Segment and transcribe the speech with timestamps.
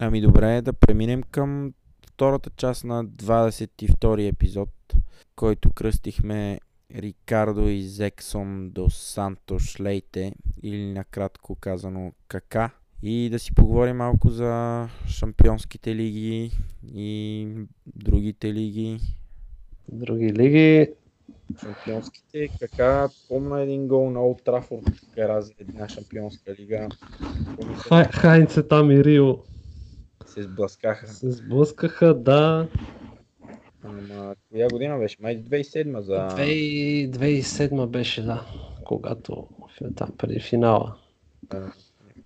[0.00, 1.72] Ами добре, да преминем към
[2.06, 4.68] втората част на 22 епизод,
[5.36, 6.60] който кръстихме
[6.94, 10.32] Рикардо и Зексон до Сантош Лейте,
[10.62, 12.70] или накратко казано Кака.
[13.02, 16.50] И да си поговорим малко за шампионските лиги
[16.94, 17.48] и
[17.86, 18.98] другите лиги.
[19.88, 20.88] Други лиги.
[21.60, 26.88] Шампионските, кака помна един гол на Олд Трафорд, кара за една шампионска лига.
[27.76, 29.38] Хай, Хайнце там и Рио
[30.32, 31.06] се сблъскаха.
[31.06, 32.68] се сблъскаха, да.
[33.84, 35.16] Ама, коя година беше?
[35.20, 36.12] Май 2007 за...
[36.12, 38.46] 2000 2007 беше, да.
[38.84, 39.48] Когато
[39.96, 40.94] там преди финала.
[41.42, 41.72] Да.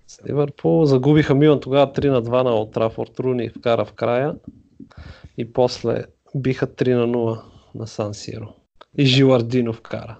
[0.06, 3.20] С Ливърпул загубиха Милан тогава 3 на 2 на Олд Трафорд.
[3.20, 4.34] Руни вкара в края.
[5.38, 7.42] И после биха 3 на 0
[7.74, 8.54] на Сан Сиро.
[8.98, 10.16] И Жилардино вкара.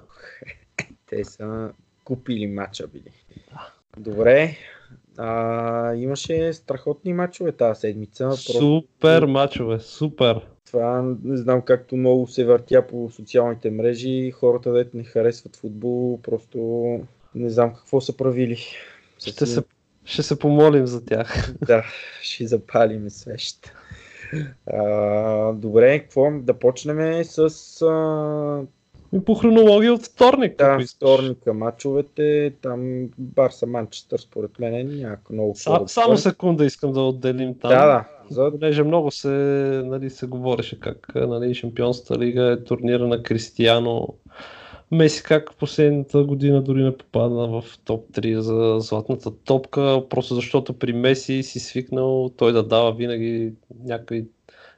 [1.07, 1.73] Те са
[2.05, 3.13] купили мача били.
[3.99, 4.57] Добре.
[5.19, 8.25] А, имаше страхотни мачове тази седмица.
[8.25, 10.41] Просто Супер мачове, супер.
[10.67, 14.31] Това не знам както много се въртя по социалните мрежи.
[14.31, 16.59] Хората, дето не харесват футбол, просто
[17.35, 18.59] не знам какво са правили.
[19.27, 19.63] Ще се,
[20.05, 21.55] ще се помолим за тях.
[21.67, 21.85] Да,
[22.23, 23.73] ще запалим свещ.
[24.73, 26.31] А, добре, какво?
[26.41, 27.39] Да почнем с
[27.83, 28.63] а,
[29.17, 30.59] И по хронология от вторник.
[30.59, 32.53] да, вторника мачовете.
[32.63, 37.71] Там Барса Манчестър, според мен, няма много какво Са, само секунда искам да отделим там.
[37.71, 38.05] Да, да.
[38.31, 38.51] За...
[38.51, 39.29] Понеже много се,
[39.85, 44.15] нали, се говореше как нали, Шампионската лига е турнира на Кристияно.
[44.91, 50.79] Меси как последната година дори не попадна в топ 3 за златната топка, просто защото
[50.79, 53.53] при Меси си свикнал той да дава винаги
[53.85, 54.27] някакви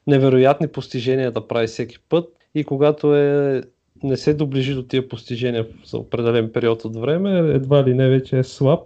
[0.06, 3.62] невероятни постижения да прави всеки път и когато е,
[4.02, 8.38] не се доближи до тия постижения за определен период от време, едва ли не вече
[8.38, 8.80] е слаб.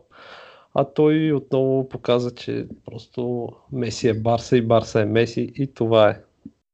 [0.74, 6.10] А той отново показа, че просто Меси е Барса и Барса е Меси и това
[6.10, 6.20] е.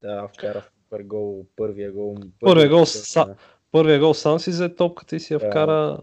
[0.01, 2.17] Да, вкара супер гол, първия гол.
[2.39, 3.35] Първия гол са-
[3.71, 5.99] Първия гол сам си взе топката и си я вкара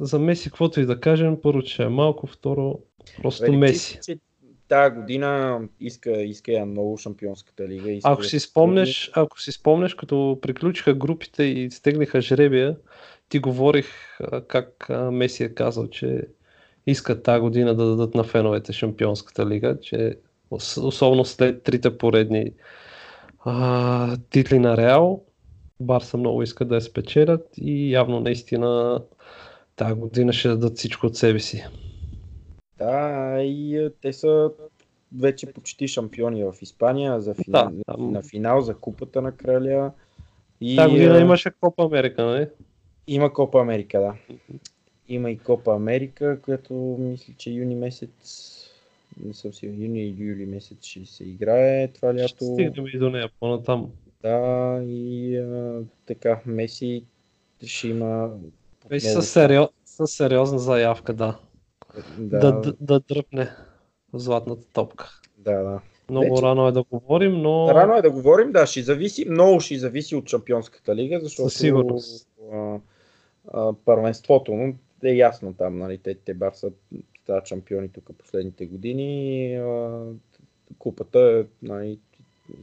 [0.00, 2.78] за Меси, каквото и да кажем, първо, че е малко, второ,
[3.22, 3.98] просто Велики, Меси.
[4.04, 4.18] че
[4.68, 7.90] Тая година иска, иска я много шампионската лига.
[7.90, 12.76] Иска Ако си спомнеш, ако си спомнеш, като приключиха групите и стегнаха жребия,
[13.28, 13.86] ти говорих
[14.48, 16.28] как Меси е казал, че
[16.86, 20.18] искат тази година да дадат на феновете Шампионската лига, че
[20.50, 22.52] ос- особено след трите поредни
[23.38, 25.24] а, титли на Реал,
[25.80, 29.00] Барса много искат да я спечелят и явно наистина
[29.76, 31.64] тази година ще дадат всичко от себе си.
[32.78, 34.50] Да, и а, те са
[35.16, 39.92] вече почти шампиони в Испания за финал, Да, там- на финал за купата на краля.
[40.60, 42.48] И, Тази година а, имаше Копа Америка, нали?
[43.06, 44.14] Има Копа Америка, да.
[45.08, 48.10] Има и Копа Америка, която мисля, че юни месец,
[49.24, 52.44] не съм сигурен, юни или юли месец ще се играе това Ще лято.
[52.44, 53.90] стигнем и до нея по-натам.
[54.26, 57.04] Да, и а, така, Меси
[57.66, 58.30] ще има
[58.90, 61.38] Меси със, сериоз, със сериозна заявка, да.
[62.18, 63.50] да, Да, да, да дръпне
[64.12, 65.20] златната топка.
[65.38, 65.80] да, да.
[66.10, 69.60] Много Вече- рано е да говорим, но Рано е да говорим, да, ще зависи, много
[69.60, 72.28] ще зависи от Шампионската лига, защото Със сигурност.
[72.52, 72.78] а,
[73.48, 76.70] а, първенството но е ясно там, нали, те, те Барса
[77.22, 80.02] стават шампиони тук последните години, а,
[80.78, 81.98] купата, нали,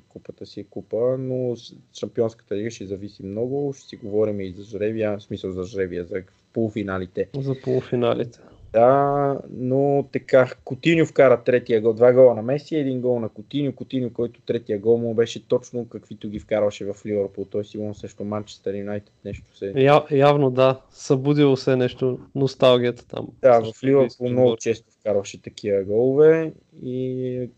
[0.09, 1.55] купата си е купа, но
[1.99, 6.05] Шампионската лига ще зависи много, ще си говорим и за жребия, в смисъл за жребия,
[6.05, 6.21] за
[6.53, 7.29] полуфиналите.
[7.39, 8.39] за полуфиналите.
[8.73, 13.75] Да, но така, Котиньо вкара третия гол, два гола на Меси, един гол на Котиньо,
[13.75, 18.23] Котиньо, който третия гол му беше точно каквито ги вкарваше в Ливърпул, той сигурно срещу
[18.23, 19.73] Манчестър Юнайтед нещо се...
[19.75, 23.27] Я, явно да, събудило се нещо, носталгията там.
[23.41, 27.49] Да, в Ливърпул много често вкарваше такива голове и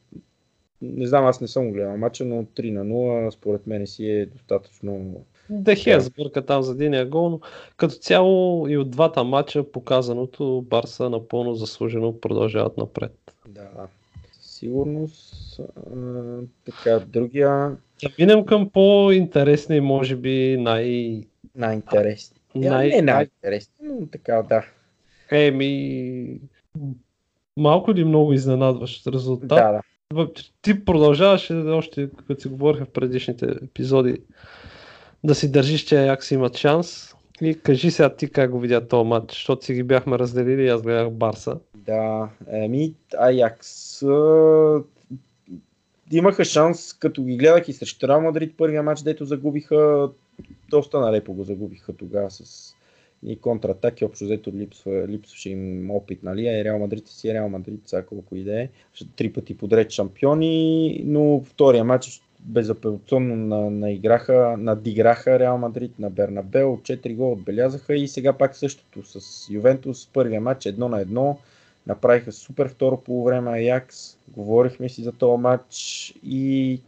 [0.85, 4.25] не знам, аз не съм гледал мача, но 3 на 0 според мен си е
[4.25, 5.16] достатъчно
[5.50, 7.40] Дехе сбърка там за единия гол, но
[7.78, 13.34] като цяло и от двата матча показаното Барса напълно заслужено продължават напред.
[13.47, 13.70] да,
[14.41, 15.59] сигурност.
[15.59, 21.22] А, така, другия Да минем към по-интересни, може би най...
[21.55, 22.37] най-интересен.
[22.55, 22.70] най...
[22.70, 22.90] Най...
[22.90, 24.66] Не най-интересен, но така, да.
[25.32, 26.40] Еми,
[27.58, 29.47] малко или много изненадващ резултат.
[29.47, 29.82] Да, да.
[30.61, 34.17] Ти продължаваше още, като си говориха в предишните епизоди,
[35.23, 37.16] да си държиш, че Аякс имат шанс.
[37.41, 40.69] И кажи сега ти как го видя този матч, защото си ги бяхме разделили и
[40.69, 41.57] аз гледах Барса.
[41.75, 44.02] Да, еми, Аякс
[46.11, 50.09] имаха шанс, като ги гледах и срещу Реал Мадрид първия матч, дето загубиха,
[50.69, 52.74] доста налепо го загубиха тогава с
[53.25, 56.47] и контратаки, общо взето липсва, липсваше им опит, нали?
[56.47, 58.69] Е, Реал Мадрид си е Реал Мадрид, сега колко идея.
[59.16, 66.79] Три пъти подред шампиони, но втория матч безапелационно на, наиграха, надиграха Реал Мадрид на Бернабел,
[66.81, 71.37] 4 гола отбелязаха и сега пак същото с Ювентус, първия матч едно на едно,
[71.87, 76.81] направиха супер второ по време Аякс, говорихме си за този матч и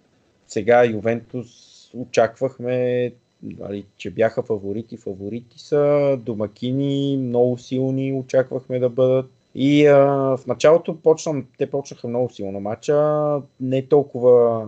[0.48, 1.48] сега Ювентус
[1.94, 3.12] очаквахме
[3.44, 4.98] нали, че бяха фаворити.
[4.98, 9.32] Фаворити са домакини, много силни, очаквахме да бъдат.
[9.56, 9.98] И а,
[10.38, 14.68] в началото почна, те почнаха много силно матча, не толкова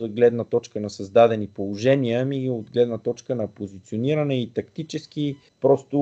[0.00, 5.36] от гледна точка на създадени положения, ами от гледна точка на позициониране и тактически.
[5.60, 5.98] Просто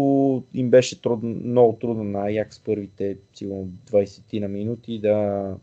[0.54, 5.54] им беше трудно, много трудно на Аякс първите сигурно 20 на минути да,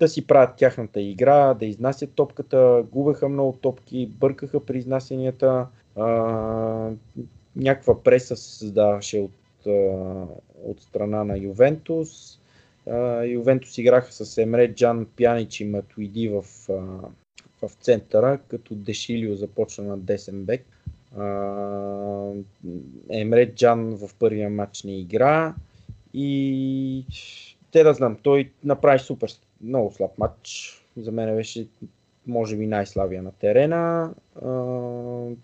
[0.00, 5.66] да си правят тяхната игра, да изнасят топката, губеха много топки, бъркаха при изнасянията,
[5.96, 6.04] а,
[7.56, 9.70] някаква преса се създаваше от, а,
[10.64, 12.40] от страна на Ювентус.
[12.86, 16.72] А, Ювентус играха с Емре Джан, Пянич и Матуиди в, а,
[17.62, 20.66] в центъра, като Дешилио започна на десен бек.
[23.10, 25.54] Емре Джан в първия матч не игра
[26.14, 27.04] и
[27.70, 29.30] те да знам, той направи супер
[29.62, 30.76] много слаб матч.
[30.96, 31.66] За мен беше
[32.26, 34.14] може би най-слабия на терена.
[34.42, 34.48] А,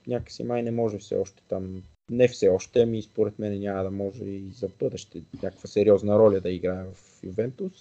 [0.07, 1.83] някакси май не може все още там.
[2.11, 6.41] Не все още, ами според мен няма да може и за бъдеще някаква сериозна роля
[6.41, 7.73] да играе в Ювентус.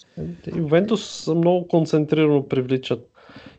[0.55, 3.09] Ювентус много концентрирано привличат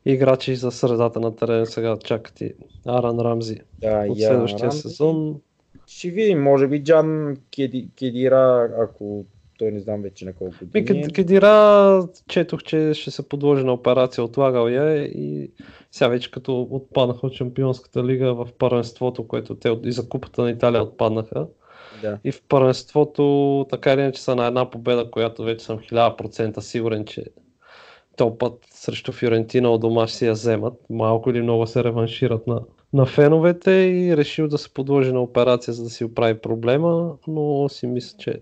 [0.05, 1.67] играчи за средата на терена.
[1.67, 2.55] Сега чакат и
[2.87, 4.81] Аран Рамзи да, от следващия Рамзи.
[4.81, 5.41] сезон.
[5.87, 7.37] Ще видим, може би Джан
[7.99, 9.25] Кедира, ако
[9.59, 10.99] той не знам вече на колко години.
[10.99, 15.51] Ми, Кедира четох, че ще се подложи на операция, отлагал я и
[15.93, 20.51] сега вече като отпаднаха от Чемпионската лига в първенството, което те и за купата на
[20.51, 21.47] Италия отпаднаха.
[22.03, 22.19] Да.
[22.25, 27.05] И в първенството така или иначе са на една победа, която вече съм 1000% сигурен,
[27.05, 27.25] че
[28.17, 30.75] този път срещу Фиорентина от дома ще си я вземат.
[30.91, 32.63] Малко или много се реваншират на,
[32.93, 37.69] на феновете и решил да се подложи на операция, за да си оправи проблема, но
[37.69, 38.41] си мисля, че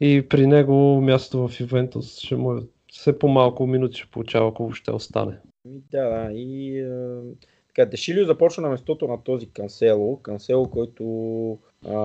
[0.00, 2.60] и при него мястото в Ювентус ще му е
[2.92, 5.38] все по-малко минути ще получава, ако ще остане.
[5.64, 6.32] Да, да.
[6.32, 7.22] И а,
[7.68, 10.22] така, Дешилио започна на местото на този Кансело.
[10.22, 11.04] Кансело, който
[11.86, 11.96] а,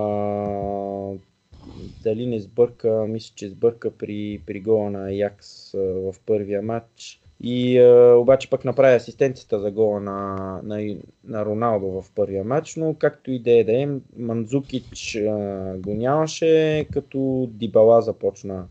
[2.02, 7.23] дали не сбърка, мисля, че сбърка при, при гола на Якс в първия матч.
[7.46, 12.76] И а, обаче пък направи асистенцията за гола на, на, на Роналдо в първия матч,
[12.76, 15.30] но както и да е да е, Манзукич а,
[15.76, 18.66] го нямаше, като Дибала започна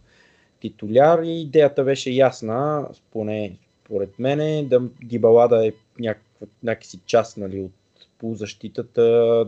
[0.61, 1.23] титуляр.
[1.23, 7.59] И идеята беше ясна, поне според мен, да Дибала да е някаква, някакси част нали,
[7.61, 7.71] от
[8.19, 9.01] полузащитата,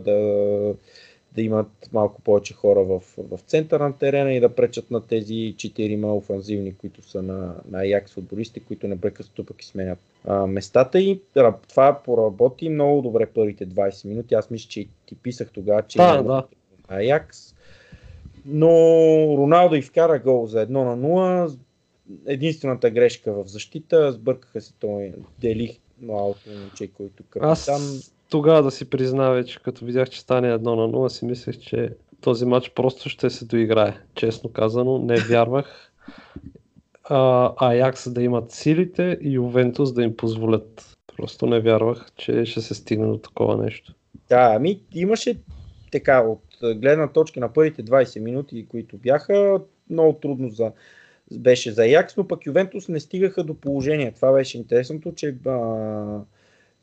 [0.04, 0.74] да
[1.36, 5.54] да имат малко повече хора в, в центъра на терена и да пречат на тези
[5.56, 11.00] четирима офанзивни, които са на, на Аякс футболисти, които непрекъснато пък и сменят а, местата
[11.00, 11.20] и
[11.68, 14.34] това поработи много добре първите 20 минути.
[14.34, 16.46] Аз мисля, че ти писах тогава, че а, да.
[16.88, 17.54] Аякс.
[18.46, 18.68] Но
[19.38, 21.58] Роналдо и вкара гол за 1 на 0.
[22.26, 27.50] Единствената грешка в защита, сбъркаха се той Делих малко момче, който капитан.
[27.50, 31.58] Аз тогава да си призна вече, като видях, че стане едно на 0, си мислех,
[31.58, 31.90] че
[32.20, 33.96] този матч просто ще се доиграе.
[34.14, 35.92] Честно казано, не вярвах.
[37.04, 40.96] А, Аякс да имат силите и Ювентус да им позволят.
[41.16, 43.94] Просто не вярвах, че ще се стигне до такова нещо.
[44.28, 45.38] Да, ами имаше
[45.92, 46.42] така, от
[46.80, 50.72] гледна точка на първите 20 минути, които бяха, много трудно за,
[51.32, 54.12] беше за Аякс, но пък Ювентус не стигаха до положение.
[54.12, 56.20] Това беше интересното, че а,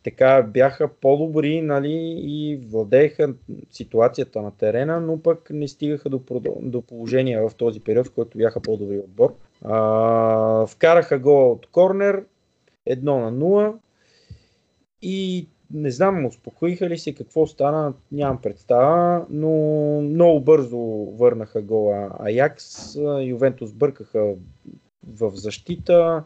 [0.04, 3.34] така бяха по-добри нали, и владееха
[3.70, 6.22] ситуацията на терена, но пък не стигаха до,
[6.62, 9.36] до положение в този период, в който бяха по-добри отбор.
[9.62, 12.24] А, вкараха го от корнер,
[12.86, 13.74] едно на 0
[15.02, 19.52] и не знам, успокоиха ли се, какво стана, нямам представа, но
[20.02, 20.80] много бързо
[21.18, 24.34] върнаха гола Аякс, Ювентус бъркаха
[25.08, 26.24] в защита,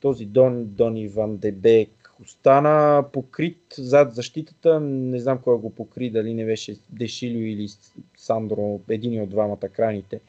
[0.00, 1.90] този Дон, Дони Ван Дебек
[2.22, 4.80] остана покрит зад защитата.
[4.80, 7.68] Не знам кой го покри, дали не беше Дешилио или
[8.16, 10.20] Сандро, един от двамата крайните.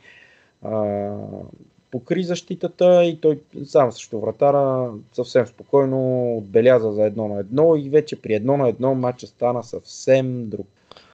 [0.61, 1.13] А,
[1.91, 7.89] покри защитата и той сам също вратара съвсем спокойно отбеляза за едно на едно и
[7.89, 10.67] вече при едно на едно матча стана съвсем друг.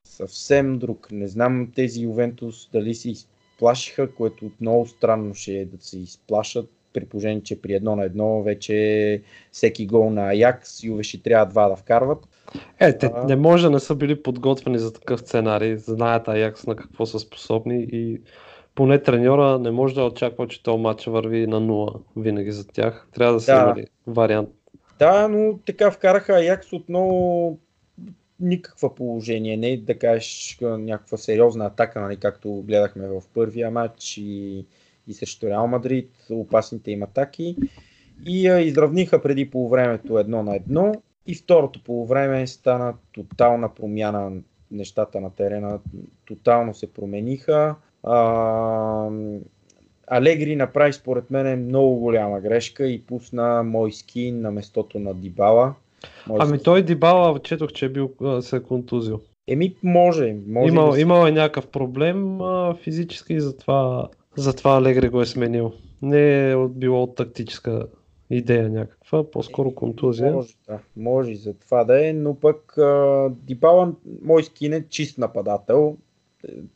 [0.04, 1.08] Съвсем друг.
[1.12, 6.70] Не знам тези Ювентус дали си изплашиха, което много странно ще е да се изплашат
[6.96, 9.22] при положение, че при едно на едно вече
[9.52, 12.18] всеки гол на Аякс Юве ще трябва два да вкарват.
[12.80, 16.76] Е, те не може да не са били подготвени за такъв сценарий, знаят Аякс на
[16.76, 18.20] какво са способни и
[18.74, 23.08] поне треньора не може да очаква, че този матч върви на нула винаги за тях.
[23.14, 23.60] Трябва да се да.
[23.60, 24.48] имали вариант.
[24.98, 27.58] Да, но така вкараха Аякс отново
[28.40, 34.64] никаква положение, не да кажеш някаква сериозна атака, нали, както гледахме в първия матч и,
[35.06, 37.56] и срещу Реал Мадрид, опасните им атаки.
[38.26, 40.94] И а, изравниха преди по времето едно на едно.
[41.26, 44.32] И второто по време стана тотална промяна
[44.70, 45.78] нещата на терена,
[46.26, 47.74] тотално се промениха.
[48.02, 49.10] А,
[50.06, 55.74] Алегри направи според мен много голяма грешка и пусна мой скин на местото на Дибала.
[56.26, 59.20] Може ами той Дибала, четох, че е бил се е контузил.
[59.48, 60.36] Еми, може.
[60.48, 65.26] може имал, да имал е някакъв проблем а, физически и затова, затова Алегри го е
[65.26, 65.72] сменил.
[66.02, 67.86] Не е било от тактическа
[68.30, 70.32] идея някаква, по-скоро контузия.
[70.32, 75.18] Може, да, може за това да е, но пък а, Дибала, мой скин е чист
[75.18, 75.96] нападател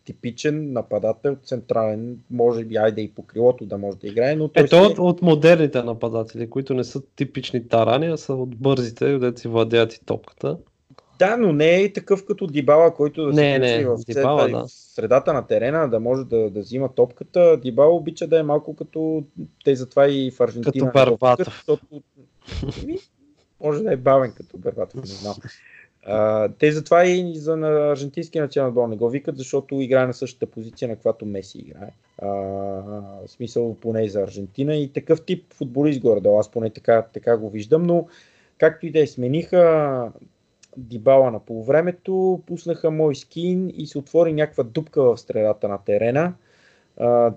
[0.05, 4.65] типичен нападател, централен, може би айде и по крилото да може да играе, но той
[4.65, 4.83] Ето си...
[4.83, 9.49] от, от модерните нападатели, които не са типични тарани, а са от бързите, където си
[9.49, 10.59] владеят и топката.
[11.21, 14.65] Да, но не е такъв като Дибала, който да не, се не, в, Дибала, да.
[14.69, 17.57] средата на терена, да може да, да взима топката.
[17.57, 19.25] Дибала обича да е малко като
[19.65, 20.87] те затова и в Аржентина.
[20.87, 21.47] Като Барбатов.
[21.47, 22.03] Защото...
[23.61, 25.35] може да е бавен като Барбатов, не знам.
[26.07, 30.15] А, те затова и за на аржентинския национален отбор не го викат, защото играе на
[30.15, 31.91] същата позиция, на която Меси играе.
[32.19, 37.37] А, в смисъл поне за Аржентина и такъв тип футболист горе аз поне така, така
[37.37, 38.07] го виждам, но
[38.59, 40.13] както и да е, смениха
[40.77, 46.35] Дибала на полувремето, пуснаха мой скин и се отвори някаква дупка в средата на терена.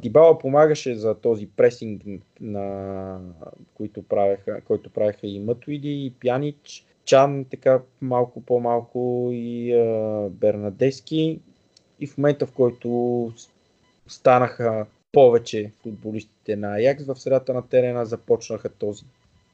[0.02, 2.02] Дибала помагаше за този пресинг,
[2.42, 3.20] на
[3.76, 9.74] който правеха, който правеха и Матуиди, и Пянич Чан, така малко по-малко и
[10.30, 11.40] Бернадески.
[12.00, 13.32] И в момента, в който
[14.08, 19.06] станаха повече футболистите на Аякс в средата на терена, започнаха този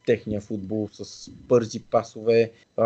[0.10, 2.86] техния футбол с бързи пасове, а,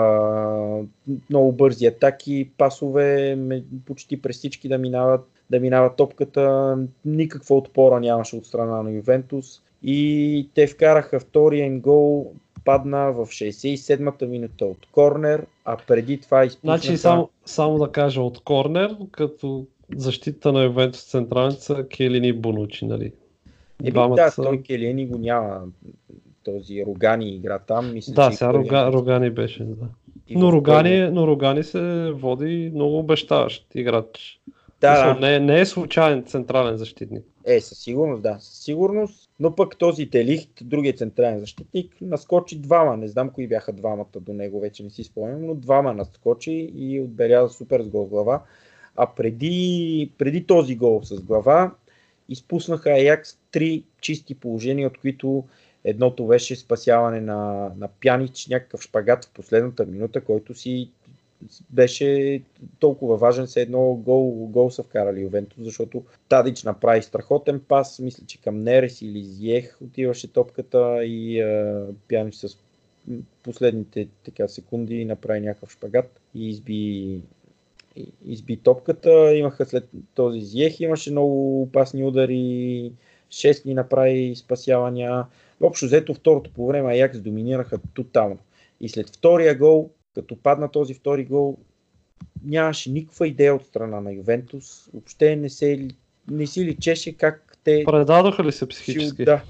[1.30, 3.38] много бързи атаки, пасове,
[3.86, 6.78] почти през всички да минават, да минават топката.
[7.06, 9.62] Никаква отпора нямаше от страна на Ювентус.
[9.84, 12.34] И те вкараха втория им гол
[12.66, 16.82] падна в 67-та минута от корнер, а преди това изпуснаха...
[16.82, 19.66] Значи само, само да кажа от корнер, като
[19.96, 23.14] защита на Ювентус централница Келини Бонучи, нали?
[23.84, 25.62] Еми, Двамата да, той Келини го няма.
[26.44, 27.94] Този Рогани игра там.
[27.94, 29.88] Мисля, да, сега Рога, Рогани беше, да.
[30.30, 34.40] но Рогани, но Рогани се води много обещаващ играч.
[34.82, 35.20] Да, да.
[35.20, 37.24] Не, не е случайен централен защитник.
[37.46, 38.38] Е, със сигурност, да.
[38.40, 39.30] Със сигурност.
[39.40, 42.98] Но пък този Телихт, другия централен защитник, наскочи двама.
[42.98, 47.02] Не знам кои бяха двамата до него, вече не си спомням, но двама наскочи и
[47.02, 48.44] отбеляза супер с гол глава.
[48.96, 51.72] А преди, преди този гол с глава,
[52.30, 55.44] изпуснаха Аякс три чисти положения, от които
[55.84, 60.92] едното беше спасяване на, на Пянич, някакъв шпагат в последната минута, който си
[61.70, 62.42] беше
[62.80, 68.24] толкова важен, се едно гол, гол са вкарали Ювентус, защото Тадич направи страхотен пас, мисля,
[68.28, 72.58] че към Нерес или Зиех отиваше топката и а, Пянич с
[73.44, 77.22] последните така, секунди направи някакъв шпагат и изби,
[78.26, 79.36] изби топката.
[79.36, 82.92] Имаха след този Зиех, имаше много опасни удари,
[83.30, 85.26] 6 ни направи спасявания.
[85.64, 88.38] Общо взето второто по време Аякс доминираха тотално.
[88.82, 91.58] И след втория гол като падна този втори гол,
[92.44, 94.90] нямаше никаква идея от страна на Ювентус.
[94.94, 95.88] Въобще не, се,
[96.32, 97.84] не си личеше как те...
[97.86, 99.26] Предадоха ли се психически?
[99.26, 99.42] Да.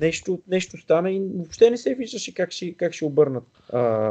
[0.00, 4.10] Нещо, нещо стана и въобще не се виждаше как ще, как ще обърнат а,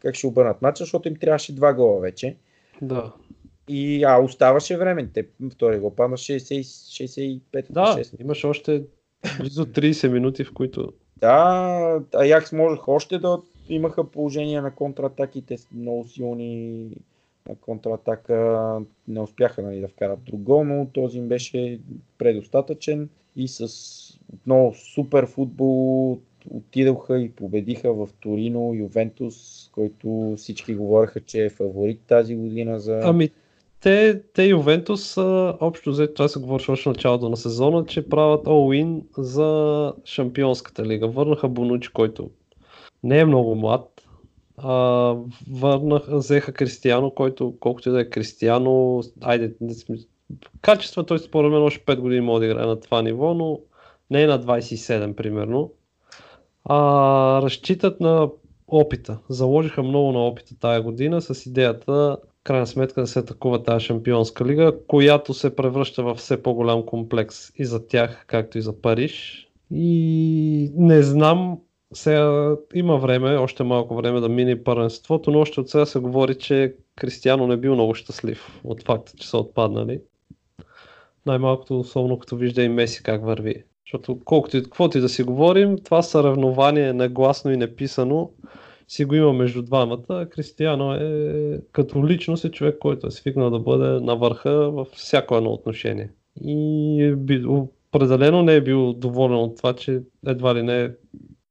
[0.00, 2.36] как ще обърнат матча, защото им трябваше два гола вече.
[2.82, 3.12] Да.
[3.68, 5.08] И а, оставаше време.
[5.14, 6.60] Те втори гол падна 60,
[7.52, 8.20] 65 Да, 6.
[8.20, 8.82] имаше още
[9.40, 10.92] близо 30 минути, в които...
[11.16, 16.90] Да, Аякс можех още да имаха положение на контратаките много силни
[17.48, 21.80] на контратака не успяха нали, да вкарат друг гол, но този им беше
[22.18, 23.68] предостатъчен и с
[24.32, 26.18] отново супер футбол
[26.50, 33.00] отидоха и победиха в Торино, Ювентус, който всички говореха, че е фаворит тази година за...
[33.04, 33.30] Ами,
[33.86, 35.16] те, те Ювентус,
[35.60, 41.08] общо взето, това се говореше още началото на сезона, че правят all-in за Шампионската лига.
[41.08, 42.30] Върнаха Бонучи, който
[43.02, 44.02] не е много млад.
[44.56, 44.74] А,
[45.50, 49.96] върнах, взеха Кристияно, който колкото и да е Кристияно, айде, не сме,
[50.60, 53.60] качество той според мен още 5 години може да играе на това ниво, но
[54.10, 55.72] не е на 27 примерно.
[56.64, 56.76] А,
[57.42, 58.30] разчитат на
[58.68, 59.18] опита.
[59.28, 64.44] Заложиха много на опита тая година с идеята крайна сметка да се атакува тази шампионска
[64.44, 69.48] лига, която се превръща в все по-голям комплекс и за тях, както и за Париж.
[69.70, 71.58] И не знам,
[71.94, 76.34] сега има време, още малко време да мине първенството, но още от сега се говори,
[76.34, 80.00] че Кристиано не бил много щастлив от факта, че са отпаднали.
[81.26, 83.64] Най-малкото, особено като вижда и Меси как върви.
[83.86, 88.30] Защото колкото и каквото и да си говорим, това съревнование негласно и неписано
[88.88, 90.26] си го има между двамата.
[90.30, 95.36] Кристияно е като личност е човек, който е свикнал да бъде на върха във всяко
[95.36, 96.10] едно отношение.
[96.44, 100.90] И е бил, определено не е бил доволен от това, че едва ли не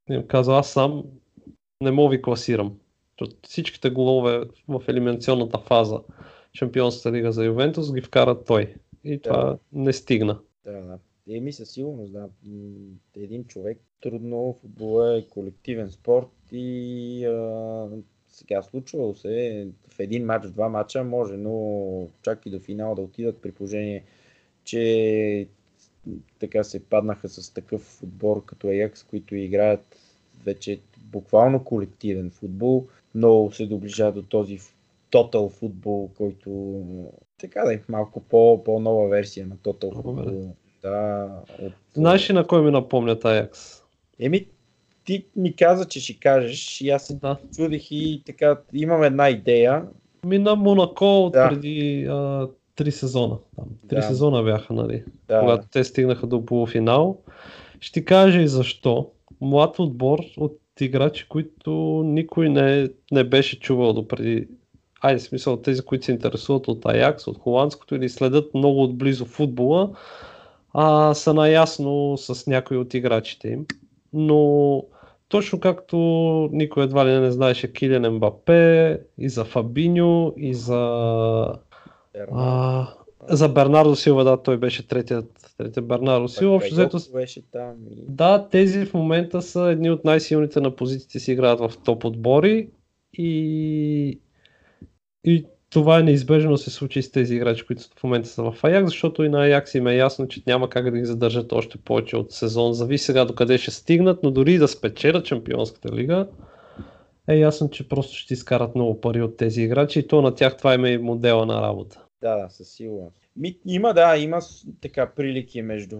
[0.09, 1.03] е казал аз сам
[1.81, 2.77] не мога ви класирам.
[3.43, 5.99] Всичките голове в елиминационната фаза
[6.53, 8.75] Шампионската лига за Ювентус ги вкара той.
[9.03, 9.57] И това да.
[9.73, 10.39] не стигна.
[10.65, 10.99] Да, да.
[11.29, 12.29] Еми със сигурност, да.
[13.15, 17.87] Един човек трудно, футбола е колективен спорт и а,
[18.27, 22.95] сега случвало се в един матч, в два матча може, но чак и до финала
[22.95, 24.03] да отидат при положение,
[24.63, 25.47] че
[26.39, 29.95] така се паднаха с такъв отбор като Аякс, които играят
[30.45, 32.87] вече буквално колективен футбол.
[33.15, 34.59] Много се доближава до този
[35.09, 36.81] тотал футбол, който
[37.37, 40.55] така да е малко по, по-нова версия на тотал футбол.
[40.81, 41.29] Да,
[41.61, 41.73] от...
[41.93, 43.83] Знаеш ли на кой ми напомнят Аякс?
[44.19, 44.47] Еми,
[45.05, 47.37] ти ми каза, че ще кажеш и аз се да.
[47.55, 49.83] чудих и така, имам една идея.
[50.25, 51.49] Ми на Монако от да.
[51.49, 53.37] преди а, три сезона.
[53.55, 53.65] Там.
[53.89, 54.01] Три да.
[54.01, 55.03] сезона бяха, нали?
[55.27, 55.39] Да.
[55.39, 57.17] Когато те стигнаха до полуфинал.
[57.79, 59.09] Ще ти кажа и защо.
[59.41, 64.47] Млад отбор от играчи, които никой не, не беше чувал до преди.
[65.01, 69.91] Айде, смисъл, тези, които се интересуват от Аякс, от холандското или следят много отблизо футбола,
[70.73, 73.65] а, са наясно с някои от играчите им.
[74.13, 74.83] Но
[75.29, 75.97] точно както
[76.51, 80.79] никой едва ли не знаеше Килиан Мбапе, и за Фабиньо, и за...
[82.31, 82.87] А,
[83.29, 86.55] за Бернардо Силва, да, той беше третият, третият Бернардо Силва.
[86.55, 86.97] Общо взето...
[87.13, 87.75] беше там.
[87.89, 88.05] И...
[88.07, 92.69] Да, тези в момента са едни от най-силните на позициите си играят в топ отбори
[93.13, 94.19] и,
[95.23, 98.89] и това е неизбежно се случи с тези играчи, които в момента са в Аякс,
[98.89, 102.17] защото и на Аякс им е ясно, че няма как да ги задържат още повече
[102.17, 102.73] от сезон.
[102.73, 106.27] Зависи сега до къде ще стигнат, но дори да спечелят Чемпионската лига,
[107.27, 110.57] е ясно, че просто ще изкарат много пари от тези играчи и то на тях
[110.57, 112.01] това има и модела на работа.
[112.21, 113.17] Да, да, със сигурност.
[113.65, 114.39] Има, да, има
[114.81, 115.97] така прилики между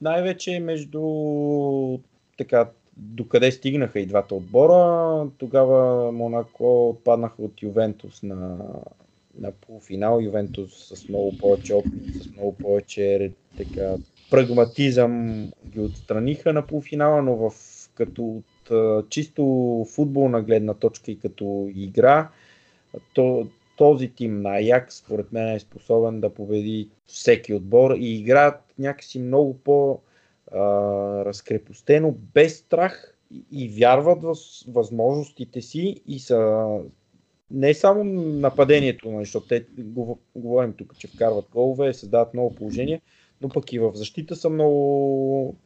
[0.00, 1.02] най-вече между
[2.38, 5.26] така докъде стигнаха и двата отбора.
[5.38, 8.58] Тогава Монако отпаднаха от Ювентус на,
[9.38, 10.20] на полуфинал.
[10.20, 13.96] Ювентус с много повече опит, с много повече така,
[14.30, 17.52] прагматизъм ги отстраниха на полуфинала, но в,
[17.94, 18.22] като
[18.68, 22.28] от чисто футболна гледна точка и като игра,
[23.14, 28.60] то, този тим на Аякс, според мен е способен да победи всеки отбор и играят
[28.78, 29.98] някакси много по-
[30.54, 30.58] а,
[31.24, 34.34] разкрепостено, без страх и, и вярват в
[34.68, 36.68] възможностите си и са
[37.50, 39.64] не само нападението, нали, защото те
[40.36, 43.00] говорим тук, че вкарват голове, създават много положение,
[43.40, 45.56] но пък и в защита са много,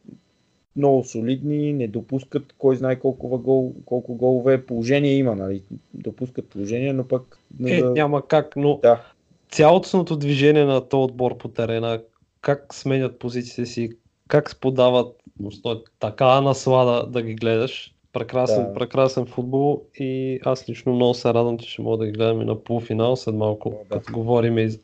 [0.75, 5.63] много солидни, не допускат кой знае колко, гол, колко голове положение има, нали?
[5.93, 7.39] допускат положение, но пък...
[7.65, 7.91] Е, да...
[7.91, 9.05] няма как, но да.
[9.51, 12.01] цялостното движение на този отбор по терена,
[12.41, 13.89] как сменят позициите си,
[14.27, 17.91] как подават, но е така наслада да ги гледаш.
[18.13, 18.73] Прекрасен, да.
[18.73, 22.45] прекрасен футбол и аз лично много се радвам, че ще мога да ги гледам и
[22.45, 23.99] на полуфинал след малко, да.
[23.99, 24.79] като говорим и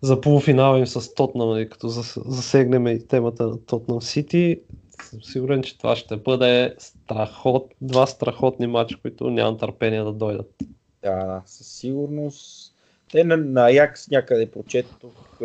[0.00, 4.60] за полуфинал им с Тотнам, и като засегнем и темата на Тотнам Сити.
[5.02, 10.54] Съм сигурен, че това ще бъде страхот, два страхотни матча, които нямам търпение да дойдат.
[11.02, 12.74] Да, да, със сигурност.
[13.12, 15.40] Те на, на Аякс някъде прочетох,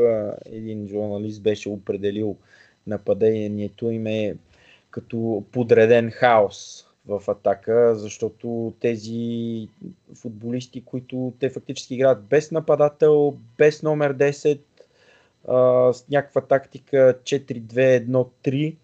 [0.46, 2.38] един журналист беше определил
[2.88, 4.36] нападението им е
[4.92, 9.68] като подреден хаос в атака, защото тези
[10.16, 14.60] футболисти, които те фактически играят без нападател, без номер 10,
[15.48, 18.76] а, с някаква тактика 4-2-1-3,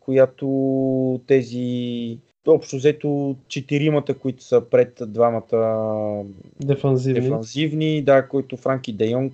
[0.00, 6.24] която тези общо взето четиримата, които са пред двамата
[6.60, 9.32] дефанзивни, дефанзивни да, който Франки Де Йонг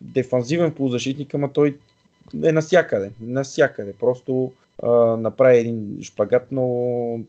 [0.00, 1.78] дефанзивен полузащитник, ама той
[2.44, 3.10] е насякъде.
[3.20, 3.92] Насякъде.
[3.92, 7.20] Просто а, направи един шпагат много,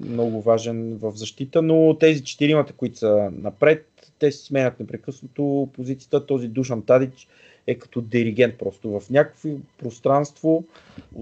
[0.00, 3.86] много важен в защита, но тези четиримата, които са напред,
[4.18, 6.26] те си сменят непрекъснато позицията.
[6.26, 7.28] Този Душан Тадич
[7.66, 9.48] е като диригент просто в някакво
[9.78, 10.64] пространство.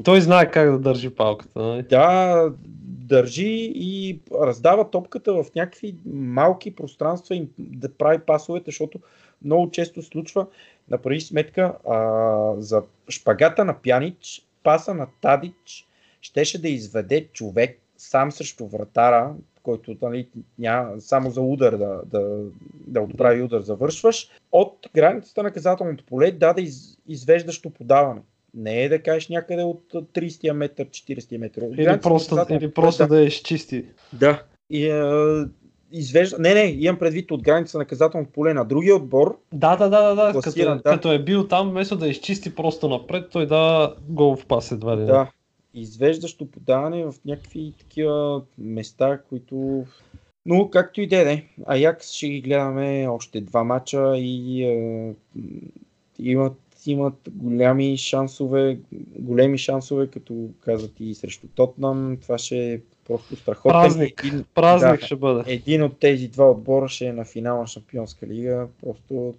[0.04, 1.62] Той знае как да държи палката.
[1.62, 1.82] Нали?
[1.82, 2.52] Да,
[2.84, 8.98] държи и раздава топката в някакви малки пространства и да прави пасовете, защото
[9.44, 10.46] много често случва,
[10.90, 15.86] направи сметка, а, за шпагата на Пянич, паса на Тадич,
[16.20, 22.42] щеше да изведе човек сам срещу вратара, който нали, няма само за удар да, да,
[22.86, 28.20] да отправи удар завършваш, от границата на наказателното поле да да из, извеждащо подаване.
[28.54, 31.62] Не е да кажеш някъде от 30 метър, 40 метър.
[31.62, 33.84] Или просто, или просто да, да я изчисти.
[34.12, 34.42] Да.
[34.70, 35.44] И, е,
[35.92, 36.38] извежда...
[36.38, 39.38] Не, не, имам предвид от граница на наказателното поле на другия отбор.
[39.52, 40.40] Да, да, да, да, да.
[40.40, 40.82] Като, да.
[40.82, 44.96] като е бил там, вместо да изчисти просто напред, той да гол в пас едва
[44.96, 45.04] ли.
[45.04, 45.30] Да,
[45.74, 49.84] извеждащо подаване в някакви такива места, които...
[50.46, 55.14] Но както и да е, Аякс ще ги гледаме още два мача и е,
[56.18, 56.56] имат,
[56.90, 58.78] имат голями шансове,
[59.18, 62.18] големи шансове, като казват и срещу Тотнам.
[62.22, 63.72] Това ще е просто страхотен.
[63.72, 65.52] Празник, един, празник да, ще бъде.
[65.52, 68.68] Един от тези два отбора ще е на финал на Шампионска лига.
[68.82, 69.34] Просто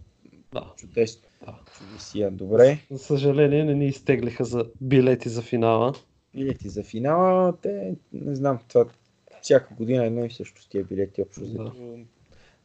[0.54, 0.74] да.
[0.78, 1.22] чудесно.
[1.46, 1.56] Да.
[1.78, 2.80] Чудесия, добре.
[2.92, 5.94] За съжаление не ни изтеглиха за билети за финала
[6.36, 8.86] билети за финала, те не знам, това
[9.42, 11.42] всяка година едно и също с тия билети общо.
[11.46, 11.72] Да.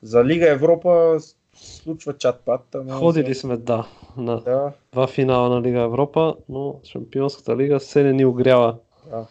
[0.03, 1.19] За Лига Европа
[1.55, 2.91] случва чат-пат.
[2.91, 3.41] Ходили за...
[3.41, 3.87] сме, да,
[4.17, 4.73] на да.
[4.93, 8.77] два финала на Лига Европа, но Шампионската лига се не ни огрява.
[9.11, 9.27] Да.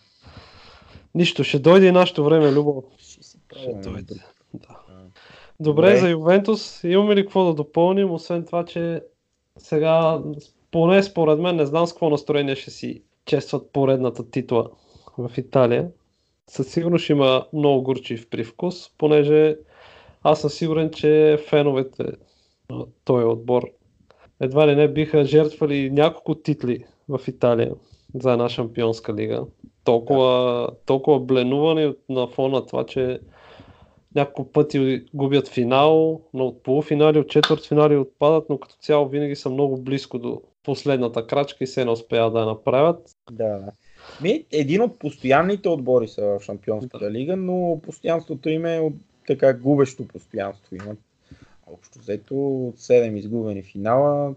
[1.15, 2.83] Нищо, ще дойде и нашето време, Любо.
[2.97, 4.15] Ще, се ще дойде.
[4.53, 4.79] Да.
[5.59, 9.03] Добре, Добре, за Ювентус имаме ли какво да допълним, освен това, че
[9.57, 10.21] сега,
[10.71, 14.69] поне според мен, не знам с какво настроение ще си честват поредната титла
[15.17, 15.87] в Италия.
[16.47, 19.55] Със сигурност ще има много горчив привкус, понеже
[20.23, 22.03] аз съм сигурен, че феновете
[22.69, 23.63] на този отбор
[24.39, 27.71] едва ли не биха жертвали няколко титли в Италия
[28.21, 29.45] за една шампионска лига.
[29.83, 33.19] Толкова, толкова бленувани на фона на това, че
[34.15, 39.35] няколко пъти губят финал, но от полуфинали, от четвърт финали отпадат, но като цяло винаги
[39.35, 43.11] са много близко до последната крачка и се не успяват да я направят.
[43.31, 43.59] Да.
[44.21, 47.11] Ми, един от постоянните отбори са в Шампионската да.
[47.11, 48.91] лига, но постоянството им е
[49.27, 50.75] така губещо постоянство.
[50.75, 50.99] Имат
[51.67, 52.35] общо взето
[52.67, 54.35] от 7 изгубени финала,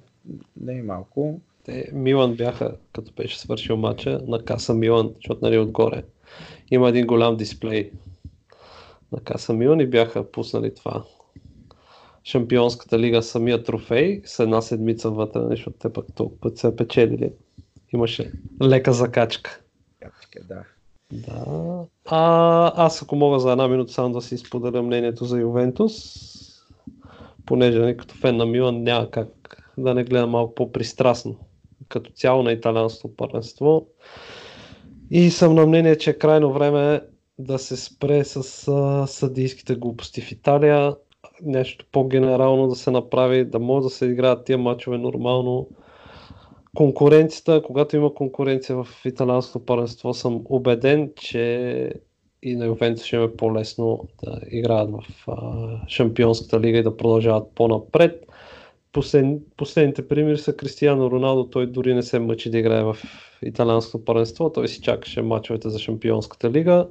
[0.61, 1.40] не е малко.
[1.64, 6.03] Те, Милан бяха, като беше свършил матча, на каса Милан, защото нали отгоре
[6.70, 7.90] има един голям дисплей
[9.12, 11.05] на каса Милан и бяха пуснали това
[12.27, 17.33] Шампионската лига самия трофей с една седмица вътре, защото те пък толкова път се печелили.
[17.92, 19.61] Имаше лека закачка.
[20.01, 20.64] Качка, да.
[21.12, 21.84] Да.
[22.04, 25.92] А, аз ако мога за една минута само да си споделя мнението за Ювентус,
[27.46, 29.28] понеже не, нали, като фен на Милан няма как
[29.78, 31.36] да не гледам малко по-пристрастно
[31.88, 33.86] като цяло на италианското първенство.
[35.10, 37.00] И съм на мнение, че е крайно време
[37.38, 40.96] да се спре с а, съдийските глупости в Италия
[41.42, 45.68] нещо по-генерално да се направи, да може да се играят тия матчове нормално.
[46.76, 51.92] Конкуренцията, когато има конкуренция в италианското първенство, съм убеден, че
[52.42, 57.52] и на Ювентус ще е по-лесно да играят в а, Шампионската лига и да продължават
[57.54, 58.26] по-напред.
[58.92, 62.96] Послед, последните примери са Кристиано Роналдо, той дори не се мъчи да играе в
[63.42, 66.86] италианското първенство, той си чакаше мачовете за Шампионската лига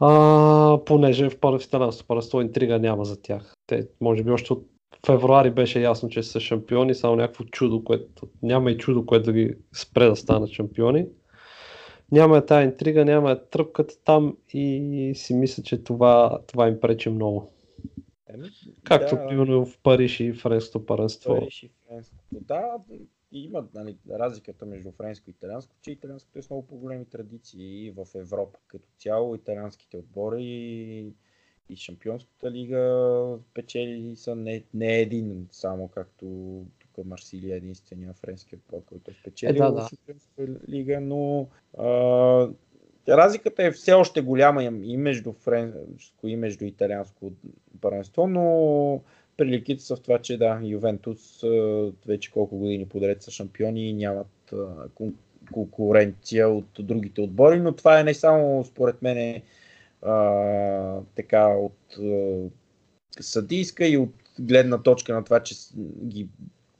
[0.00, 3.54] а, понеже в италянското първенство интрига няма за тях.
[3.66, 4.66] Те, може би още от
[5.06, 9.32] февруари беше ясно, че са шампиони, само някакво чудо, което няма и чудо, което да
[9.32, 11.06] ги спре да станат шампиони.
[12.12, 16.80] Няма е тази интрига, няма е тръпката там и си мисля, че това, това им
[16.80, 17.52] пречи много.
[18.34, 18.48] Еми,
[18.84, 21.34] Както да, примерно в Париж и Френското първенство.
[21.34, 22.62] Париж и Френското, да,
[23.32, 28.06] има нали, разликата между френско и италианско, че италианското е с много по-големи традиции в
[28.14, 28.58] Европа.
[28.66, 31.12] Като цяло италианските отбори
[31.70, 36.26] и, Шампионската лига печели са не, не един, само както
[36.78, 39.88] тук Марсилия е единствения френски отбор, който е спечелил е, да, да.
[39.88, 42.48] Шампионската лига, но а,
[43.08, 47.32] разликата е все още голяма и между френско и между италианско
[47.80, 49.02] първенство, но
[49.36, 51.44] приликите са в това, че да, Ювентус
[52.06, 54.54] вече колко години подред са шампиони и нямат
[55.52, 59.42] конкуренция от другите отбори, но това е не само според мен
[60.02, 62.38] а, така от а,
[63.20, 65.54] съдийска и от гледна точка на това, че
[66.04, 66.28] ги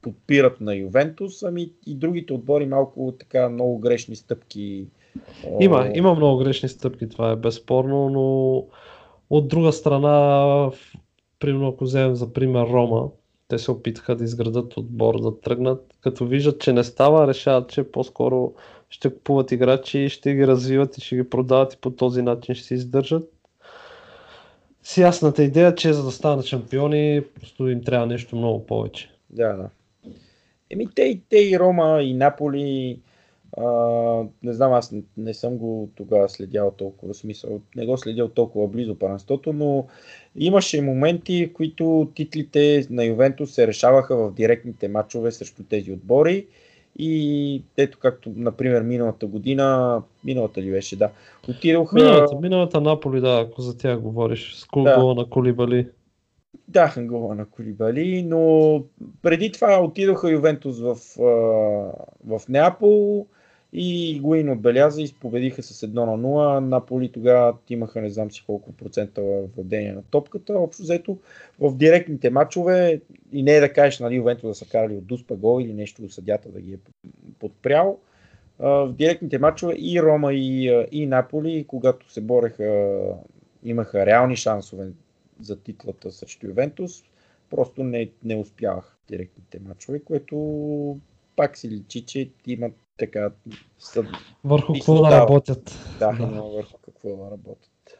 [0.01, 4.87] подпират на Ювентус, ами и другите отбори малко така много грешни стъпки.
[5.59, 8.57] Има, има много грешни стъпки, това е безспорно, но
[9.29, 10.71] от друга страна
[11.39, 13.09] примерно ако вземем за пример Рома,
[13.47, 17.91] те се опитаха да изградат отбор, да тръгнат, като виждат, че не става, решават, че
[17.91, 18.53] по-скоро
[18.91, 22.65] ще купуват играчи, ще ги развиват и ще ги продават и по този начин ще
[22.65, 23.31] се издържат.
[24.83, 29.09] С ясната идея, че за да станат шампиони, просто им трябва нещо много повече.
[29.29, 29.69] Да, да.
[30.69, 32.99] Еми те, те и Рома, и Наполи,
[33.57, 33.63] а,
[34.43, 38.67] не знам, аз не, не съм го тогава следял толкова, смисъл, не го следял толкова
[38.67, 39.87] близо първенството, но
[40.35, 46.47] имаше моменти, в които титлите на Ювентус се решаваха в директните матчове срещу тези отбори.
[46.99, 51.09] И ето както, например, миналата година, миналата ли беше, да,
[51.49, 51.95] отидоха...
[51.95, 55.13] Миналата, миналата Наполи, да, ако за тях говориш, с да.
[55.13, 55.87] на Колибали.
[56.67, 58.83] Да, гола на Колибали, но
[59.21, 60.95] преди това отидоха Ювентус в,
[62.25, 63.27] в Неапол
[63.73, 66.59] и го им отбеляза и победиха с 1 на 0.
[66.59, 69.21] Наполи тогава имаха не знам си колко процента
[69.55, 70.53] владение на топката.
[70.53, 71.17] Общо взето
[71.59, 75.35] в директните матчове и не е да кажеш нали, Ювентус да са карали от Дуспа
[75.35, 76.77] гол или нещо съдята да ги е
[77.39, 77.99] подпрял.
[78.59, 82.97] В директните матчове и Рома и, и Наполи, когато се бореха,
[83.63, 84.87] имаха реални шансове
[85.41, 87.03] за титлата срещу Ювентус,
[87.49, 90.97] просто не, не успявах в директните матчове, което
[91.35, 93.31] пак си личи, че имат така...
[93.79, 94.05] Съд...
[94.43, 95.95] Върху какво да работят.
[95.99, 96.27] Да, да.
[96.27, 97.99] Но върху какво да работят.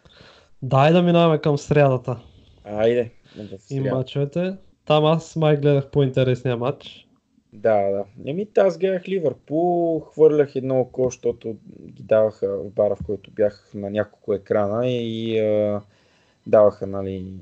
[0.62, 2.20] Дай да минаваме към срядата.
[2.64, 3.12] Айде.
[3.70, 4.58] И мачовете.
[4.86, 7.08] Там аз май гледах по-интересния матч.
[7.54, 8.06] Да, да.
[8.26, 13.72] Еми, аз гледах Ливърпул, хвърлях едно око, защото ги даваха в бара, в който бях
[13.74, 15.82] на няколко екрана и а,
[16.48, 17.34] даваха нали,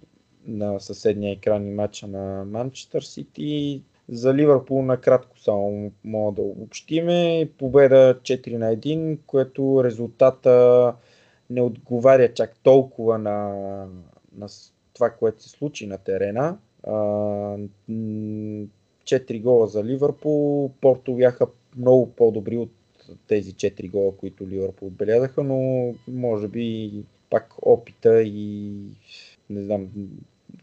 [0.48, 3.82] на съседния екран и матча на Манчестър Сити.
[4.12, 7.50] За Ливърпул накратко само мога да обобщиме.
[7.58, 10.94] Победа 4 на 1, което резултата
[11.50, 13.50] не отговаря чак толкова на,
[14.38, 14.48] на
[14.94, 16.58] това, което се случи на терена.
[16.88, 18.68] 4
[19.42, 20.72] гола за Ливърпул.
[20.82, 22.72] Порто бяха много по-добри от
[23.28, 26.94] тези 4 гола, които Ливърпул отбелязаха, но може би
[27.30, 28.74] пак опита и
[29.50, 29.88] не знам,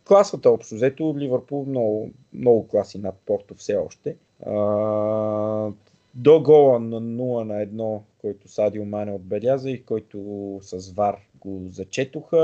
[0.05, 4.17] класата общо взето, Ливърпул много, много класи над Порто все още.
[4.47, 4.53] А,
[6.15, 10.19] до гола на 0 на 1, който Садио Мане отбеляза и който
[10.63, 12.39] с Вар го зачетоха,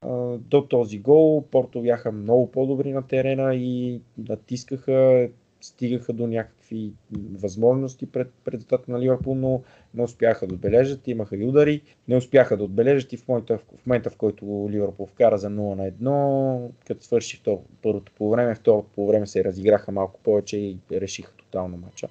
[0.00, 5.28] а, до този гол Порто бяха много по-добри на терена и натискаха
[5.60, 6.92] стигаха до някакви
[7.34, 9.62] възможности пред, пред на Ливърпул, но
[9.94, 13.86] не успяха да отбележат, имаха и удари, не успяха да отбележат и в момента, в
[13.86, 18.54] момента в който Ливърпул вкара за 0 на 1, като свърши втор, първото по време,
[18.54, 22.08] второто по време се разиграха малко повече и решиха тотално матча.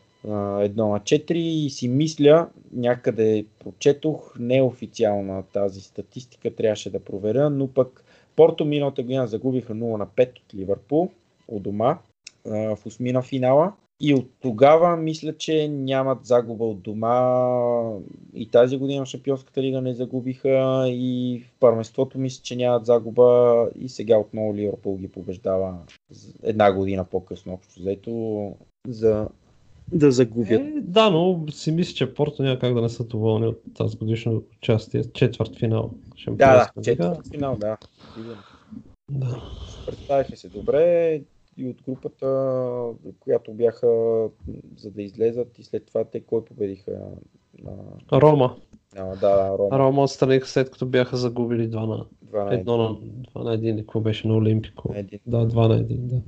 [0.63, 7.67] Едно на 4 и си мисля, някъде прочетох неофициална тази статистика, трябваше да проверя, но
[7.67, 8.03] пък
[8.37, 11.11] Порто миналата година загубиха 0 на 5 от Ливърпул
[11.47, 11.99] у дома
[12.47, 13.73] в осмина финала.
[13.99, 17.39] И от тогава мисля, че нямат загуба от дома.
[18.33, 20.85] И тази година в Шампионската лига не загубиха.
[20.87, 23.69] И в първенството мисля, че нямат загуба.
[23.79, 25.77] И сега отново Ливърпул ги побеждава
[26.43, 28.53] една година по-късно, общо взето,
[28.87, 29.27] за
[29.91, 30.61] да загубят.
[30.61, 33.97] Е, да, но си мисля, че Порто няма как да не са доволни от тази
[33.97, 35.03] годишно участие.
[35.03, 35.91] Четвърт финал.
[36.27, 37.77] Да, да, четвърт финал, да.
[39.11, 39.41] Да.
[39.85, 41.21] Представиха се добре
[41.57, 43.87] и от групата, която бяха
[44.77, 46.91] за да излезат и след това те кой победиха?
[47.63, 47.73] На...
[48.21, 48.55] Рома.
[48.95, 49.79] А, да, Рома.
[49.79, 52.65] Рома отстраниха след като бяха загубили 2 на, 2 на 1.
[52.65, 52.95] на,
[53.43, 54.93] 2 на 1, какво беше на Олимпико.
[54.93, 55.19] На 1.
[55.25, 56.21] Да, 2 на 1, да.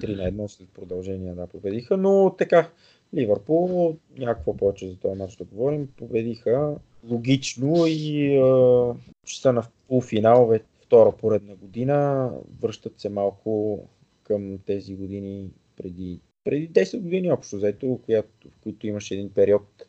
[0.00, 2.70] 3 на 1 след продължение да победиха, но така,
[3.14, 6.76] Ливърпул, някакво повече за този матч да говорим, победиха
[7.10, 8.94] логично и а,
[9.24, 13.80] ще са на полуфинал втора поредна година, връщат се малко
[14.26, 18.22] към тези години преди, преди 10 години общо взето, в
[18.62, 19.86] които имаше един период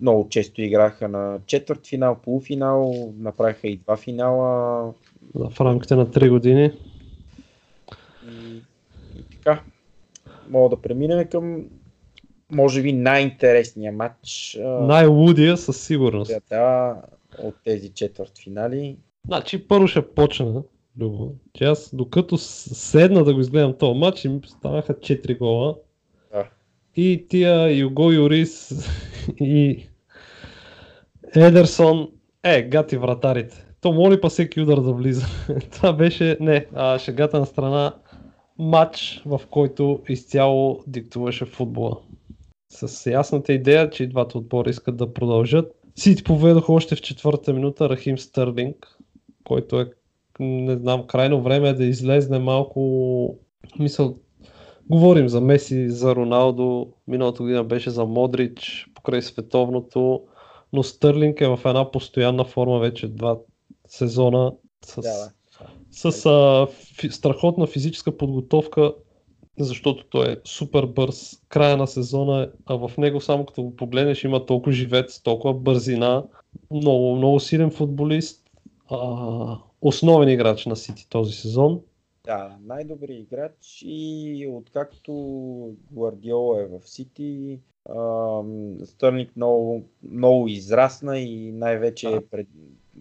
[0.00, 4.92] много често играха на четвърт финал, полуфинал, направиха и два финала.
[5.34, 6.70] В рамките на 3 години.
[8.28, 8.62] И,
[9.18, 9.62] и така.
[10.48, 11.64] Мога да преминем към
[12.50, 14.58] може би най-интересния матч.
[14.62, 16.32] Най-лудия със сигурност.
[16.50, 16.96] Да,
[17.38, 18.96] от тези четвърт финали.
[19.26, 20.62] Значи първо ще почна
[21.00, 21.34] Любо.
[21.54, 25.76] Че аз докато седна да го изгледам този матч, ми станаха 4 гола.
[26.32, 26.48] Да.
[26.96, 28.72] И тия Юго Юрис
[29.40, 29.86] и
[31.34, 32.08] Едерсон,
[32.42, 33.66] е, гати вратарите.
[33.80, 35.26] То моли па всеки удар да влиза.
[35.72, 37.94] Това беше, не, а, шегата на страна,
[38.58, 41.96] матч, в който изцяло диктуваше футбола.
[42.68, 45.72] С ясната идея, че и двата отбора искат да продължат.
[45.96, 48.98] Сити поведоха още в четвърта минута Рахим Стърлинг,
[49.44, 49.90] който е
[50.40, 53.38] не знам, крайно време е да излезне малко,
[53.78, 54.14] мисъл,
[54.90, 60.22] Говорим за Меси, за Роналдо, миналата година беше за Модрич, покрай световното,
[60.72, 63.38] но Стърлинг е в една постоянна форма вече два
[63.88, 64.52] сезона
[64.84, 65.30] с, Да, да.
[65.90, 66.66] с а,
[66.96, 68.94] фи, страхотна физическа подготовка,
[69.58, 71.40] защото той е супер бърз.
[71.48, 76.24] Края на сезона, а в него само като го погледнеш има толкова живец, толкова бързина,
[76.70, 78.42] много, много силен футболист,
[78.90, 81.80] а, основен играч на Сити този сезон.
[82.24, 85.12] Да, най-добрият играч и откакто
[85.92, 87.58] Гвардиола е в Сити,
[88.84, 92.20] Стърник много, много израсна и най-вече Да.
[92.30, 92.46] пред,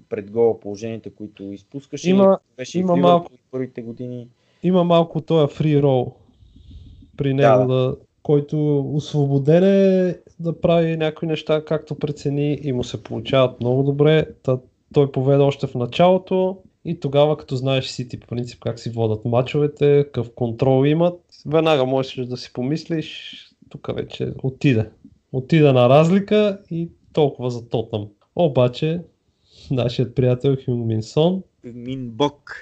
[0.09, 2.09] пред гола положенията, които изпускаше.
[2.09, 4.27] Има- беше има малко- първите години.
[4.63, 6.13] Има малко този фри рол
[7.17, 12.83] при него, Да, да, който освободен е да прави някои неща както прецени и му
[12.83, 14.25] се получават много добре.
[14.43, 14.57] Та,
[14.93, 19.25] той поведе още в началото и тогава като знаеш Сити по принцип как си водат
[19.25, 23.37] мачовете, какъв контрол имат, веднага можеш да си помислиш,
[23.69, 24.89] тук вече отиде.
[25.31, 28.07] Отида на разлика и толкова за Тотнам.
[28.35, 29.01] Обаче,
[29.71, 32.55] нашият приятел Хюн Минсон, Мин Бок.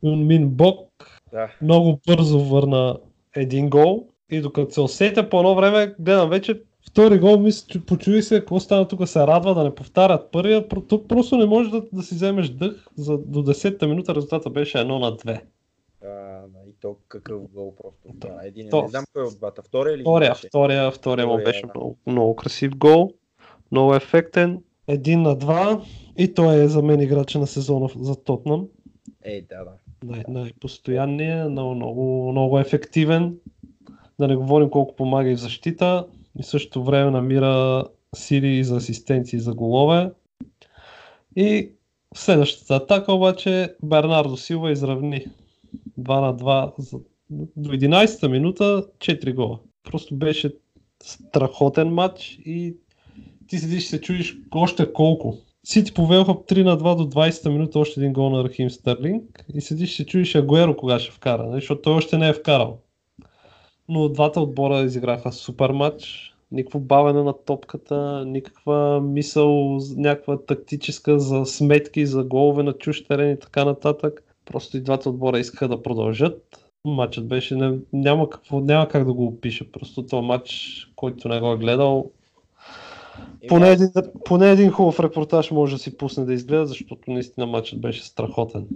[0.00, 1.50] Хюн Мин Бок Да.
[1.62, 2.98] много бързо върна
[3.36, 6.62] един гол и докато се усетя по едно време, гледам вече
[6.94, 10.68] втори гол, мисля, че почуи се какво стана тук, се радва да не повтарят първия,
[10.68, 14.78] тук просто не можеш да, да си вземеш дъх, за, до 10-та минута резултата беше
[14.78, 15.40] 1 на 2.
[16.04, 18.08] А, и то какъв гол просто.
[18.14, 19.62] Да, един, То- не знам кой е от двата.
[19.62, 20.48] Втория или Втория, беше?
[20.48, 23.10] втория, втория му беше много, много красив гол,
[23.72, 25.80] много ефектен, 1 на 2
[26.18, 28.66] и той е за мен играч на сезона за Тотнам.
[29.22, 29.72] Е, да, да.
[30.04, 33.38] Най- най-постоянния, много, много, много ефективен.
[34.18, 36.06] Да не говорим колко помага и в защита.
[36.38, 40.10] И в същото време намира сили за асистенции за голове.
[41.36, 41.70] И
[42.14, 45.26] в следващата атака обаче Бернардо Силва изравни
[46.00, 46.98] 2 на 2 за...
[47.56, 49.58] до 11-та минута 4 гола.
[49.82, 50.52] Просто беше
[51.02, 52.76] страхотен матч и
[53.46, 55.38] ти седиш и се чудиш още колко.
[55.64, 59.60] Сити повелха 3 на 2 до 20-та минута още един гол на Рахим Стърлинг и
[59.60, 61.60] седиш и се чудиш Агуеро кога ще вкара, нали?
[61.60, 62.78] защото той още не е вкарал.
[63.88, 66.30] Но двата отбора изиграха супер матч.
[66.52, 73.30] Никакво бавене на топката, никаква мисъл, някаква тактическа за сметки, за голове на чуж терен
[73.30, 74.24] и така нататък.
[74.44, 76.70] Просто и двата отбора искаха да продължат.
[76.84, 79.72] Матчът беше, не, няма, какво, няма как да го опиша.
[79.72, 82.10] Просто този матч, който не го е гледал,
[83.48, 83.88] поне един,
[84.24, 88.66] поне един хубав репортаж може да си пусне да изгледа, защото наистина матчът беше страхотен.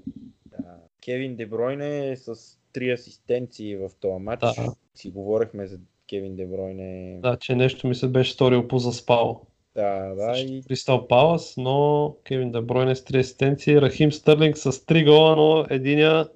[0.47, 0.59] Да.
[1.05, 4.41] Кевин Дебройне е с три асистенции в този матч.
[4.41, 4.73] Да.
[4.95, 5.79] Си говорихме за
[6.09, 7.19] Кевин Дебройне.
[7.23, 9.41] Да, че нещо ми се беше сторил по-заспало.
[9.75, 15.05] да, да и Кристал Палас, но Кевин Дебройне с 3 асистенции, Рахим Стърлинг с 3
[15.05, 16.29] гола, но единия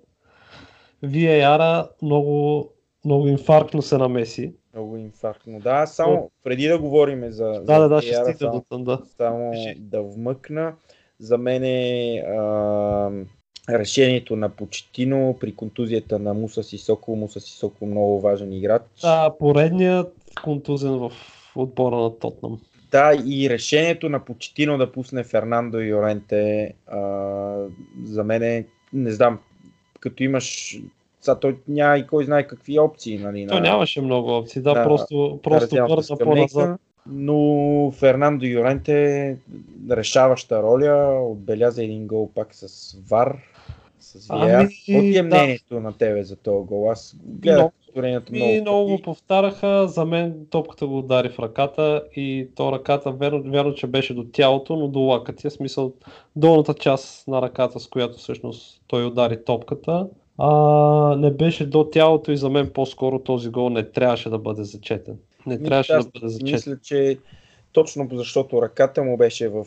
[1.04, 2.68] VAR много,
[3.04, 4.54] много инфарктно се намеси.
[4.74, 5.60] много инфарктно.
[5.60, 9.02] Да, само преди да говорим за, за Да, да, да, ще до там, да.
[9.16, 10.74] само да вмъкна.
[11.18, 13.10] За мен е а,
[13.68, 17.16] решението на Почетино при контузията на Муса Сисоко.
[17.16, 18.82] Муса Сисоко много важен играч.
[19.02, 21.12] Да, поредният контузен в
[21.56, 22.60] отбора на Тотнам.
[22.90, 27.00] Да, и решението на Почетино да пусне Фернандо Йоренте а,
[28.04, 29.38] за мен е, не знам,
[30.00, 30.78] като имаш
[31.20, 33.18] сега той няма и кой знае какви опции.
[33.18, 36.80] Нали, Той на- нямаше много опции, да, Да, просто, просто с по-назад.
[37.06, 39.36] Но Фернандо Йоренте
[39.90, 43.38] решаваща роля, отбеляза един гол пак с ВАР,
[44.20, 44.50] с Ами.
[44.52, 45.22] Какво ти е да.
[45.22, 46.90] мнението на тебе за този гол?
[46.90, 47.72] Аз гледах Много.
[47.86, 52.72] повторението И много, много го повтараха, за мен топката го удари в ръката и то
[52.72, 55.92] ръката, верно, вярно, че беше до тялото, но до лакътя, смисъл
[56.36, 60.08] долната част на ръката, с която всъщност той удари топката.
[60.38, 64.64] А, не беше до тялото и за мен по-скоро този гол не трябваше да бъде
[64.64, 65.18] зачетен.
[65.46, 66.52] Не трябваше да бъде зачетен.
[66.52, 67.18] Мисля, че
[67.72, 69.66] точно защото ръката му беше в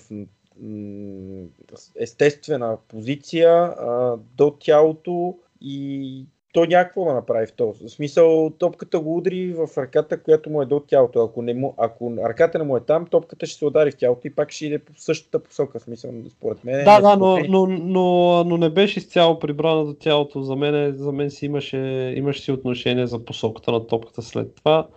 [1.99, 7.85] естествена позиция а, до тялото и то някакво да направи в този.
[7.85, 11.19] В смисъл, топката го удри в ръката, която му е до тялото.
[11.19, 14.27] Ако, не му, ако ръката не му е там, топката ще се удари в тялото
[14.27, 15.79] и пак ще иде по същата посока.
[15.79, 16.85] Смисъл, според мен.
[16.85, 20.41] Да, да, но, но, но, но не беше изцяло прибрана до тялото.
[20.41, 21.77] За мен, за мен си имаше,
[22.17, 24.87] имаше си отношение за посоката на топката след това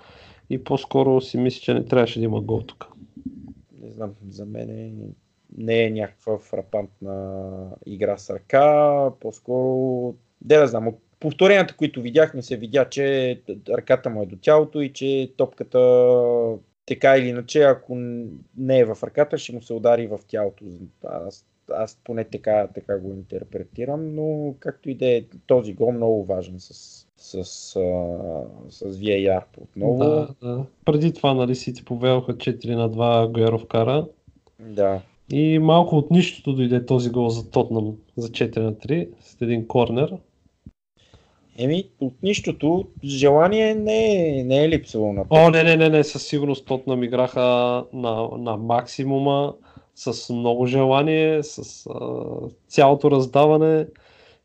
[0.51, 2.89] и по-скоро си мисля, че не трябваше да има гол тук.
[3.83, 4.93] не знам, за мен е,
[5.57, 12.43] не е някаква фрапантна игра с ръка, по-скоро, де да знам, от повторенията, които видяхме,
[12.43, 15.79] се видя, че ръката му е до тялото и че топката
[16.87, 17.95] така или иначе, ако
[18.57, 20.65] не е в ръката, ще му се удари в тялото.
[21.05, 26.25] Аз, аз поне така, така го интерпретирам, но както и да е, този гол много
[26.25, 27.43] важен с с, а,
[28.71, 29.99] с VAR отново.
[29.99, 30.65] Да, да.
[30.85, 34.07] Преди това, нали, Сити повелха 4 на 2, Гуеро вкара.
[34.61, 35.01] Да.
[35.33, 39.67] И малко от нищото дойде този гол за Тотнам за 4 на 3 с един
[39.67, 40.17] корнер.
[41.59, 46.05] Еми, от нищото желание не е, не е липсвало на О, не, не, не, не,
[46.05, 47.41] със сигурност Тотнам играха
[47.93, 49.55] на, на максимума,
[49.95, 52.01] с много желание, с а,
[52.69, 53.87] цялото раздаване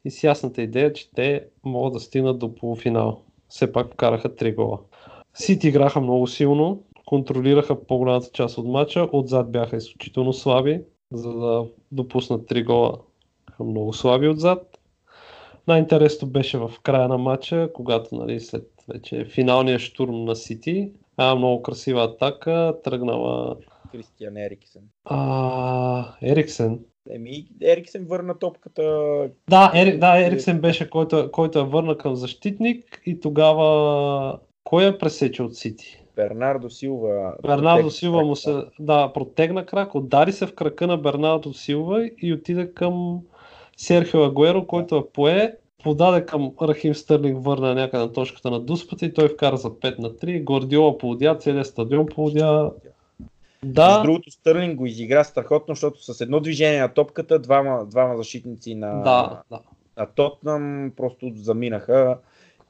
[0.06, 3.22] и с ясната идея, че те могат да стигнат до полуфинал.
[3.50, 4.80] Все пак вкараха 3 гола.
[5.34, 10.82] Сити играха много силно, контролираха по-голямата част от матча, отзад бяха изключително слаби,
[11.12, 12.98] за да допуснат 3 гола.
[13.60, 14.80] Много слаби отзад.
[15.68, 21.36] Най-интересното беше в края на матча, когато нали, след вече финалния штурм на Сити, а,
[21.36, 23.56] много красива атака, тръгнала
[23.92, 24.82] Кристиан Ериксен.
[25.06, 26.80] а, Ериксен.
[27.10, 28.84] Еми, Ериксен върна топката.
[29.50, 34.98] Да, Ери, да, Ериксен беше, който, който я върна към защитник и тогава кой я
[34.98, 36.03] пресече от Сити?
[36.16, 37.36] Бернардо Силва.
[37.42, 42.34] Бернардо Силва му се, да, протегна крак, удари се в крака на Бернардо Силва и
[42.34, 43.22] отиде към
[43.78, 49.06] Серхио Агуеро, който я пое, подаде към Рахим Стърлинг, върна някъде на точката на дуспата
[49.06, 50.44] и той вкара за 5 на 3.
[50.44, 52.08] Гордиола полудя, целият стадион.
[53.64, 58.18] Между Да, другото, Стърлинг го изигра страхотно, защото с едно движение на топката, двама, двама
[58.18, 59.60] защитници на, да, да.
[59.98, 62.18] на Тотнам просто заминаха.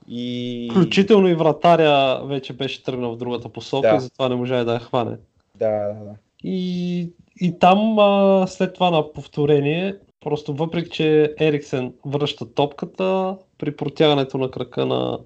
[0.07, 0.67] И...
[0.71, 3.95] Включително и вратаря вече беше тръгнал в другата посока Да.
[3.95, 5.17] и затова не можа да я хване.
[5.55, 6.15] Да, да, да.
[6.43, 7.09] И,
[7.41, 14.37] и там а, след това на повторение, просто въпреки, че Ериксен връща топката, при протягането
[14.37, 15.19] на крака на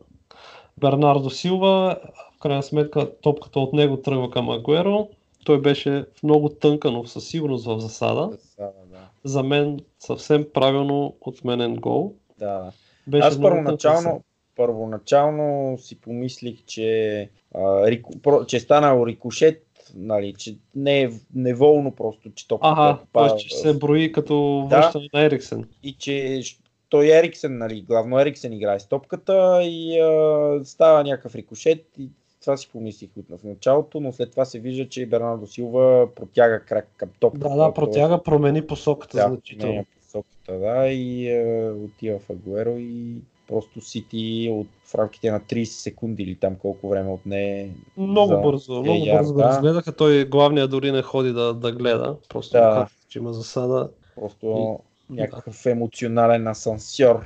[0.77, 1.97] Бернардо Силва,
[2.35, 5.07] в крайна сметка топката от него тръгва към Агуеро.
[5.45, 8.29] Той беше много тънка, но със сигурност в засада.
[8.31, 8.97] Засада, да.
[9.23, 12.13] За мен съвсем правилно отменен гол.
[12.39, 12.71] да.
[13.07, 14.21] Беше Аз първоначално.
[14.57, 19.63] Първоначално си помислих, че, а, рико, про, че е станал рикошет,
[19.95, 23.37] нали, че не е неволно просто, че топката Ага, попада т.е.
[23.37, 24.75] че в- се брои като Да.
[24.75, 25.65] връщане на Ериксен.
[25.83, 26.41] и че
[26.89, 32.09] той Ериксен, нали, главно Ериксен играе с топката и а, става някакъв рикошет и
[32.41, 36.59] това си помислих от в началото, но след това се вижда, че Бернардо Силва протяга
[36.59, 37.49] крак към топката.
[37.49, 39.61] Да, да, протяга, промени посоката да, значително.
[39.61, 43.15] променя посоката, да, и а, отива в Агуеро и
[43.47, 48.37] просто Сити от, в рамките на 30 секунди или там колко време отне Много за
[48.37, 49.43] бързо, много VAR, бързо да.
[49.43, 49.91] разгледаха.
[49.91, 52.15] Той главният дори не ходи да, да гледа.
[52.29, 52.69] Просто Да.
[52.69, 52.75] да.
[52.75, 53.89] казва, че има засада.
[54.15, 54.79] Просто
[55.09, 57.25] някакъв емоционален асансьор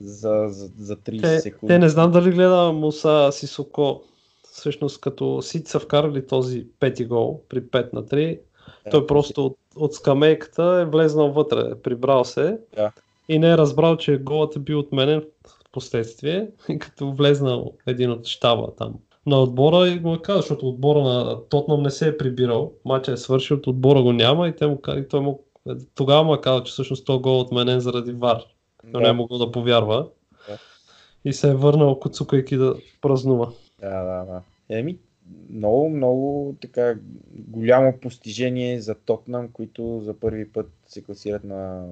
[0.00, 1.72] за, за, за 30 Те, секунди.
[1.74, 4.02] те не знам дали гледа Муса Сисоко.
[4.52, 8.40] Всъщност като Сити са вкарали този пети гол при 5 на 3,
[8.84, 12.92] Да, той просто от, от скамейката е влезнал вътре, прибрал се Да.
[13.30, 18.26] И не е разбрал, че голът е бил отменен в последствие, като влезнал един от
[18.26, 18.94] щаба там
[19.26, 23.12] на отбора и му е казал, защото отбора на Тотнам не се е прибирал, матча
[23.12, 25.44] е свършил, от отбора го няма и, те му, и той му,
[25.94, 28.42] тогава му е казал, че всъщност този гол е отменен заради ВАР.
[28.92, 30.08] Той не е могъл да повярва.
[30.48, 30.58] Да.
[31.24, 33.48] И се е върнал куцукайки да празнува.
[33.80, 34.42] Да, да, да.
[34.68, 34.98] Еми,
[35.50, 36.94] много, много така
[37.32, 41.86] голямо постижение за Тотнам, които за първи път се класират на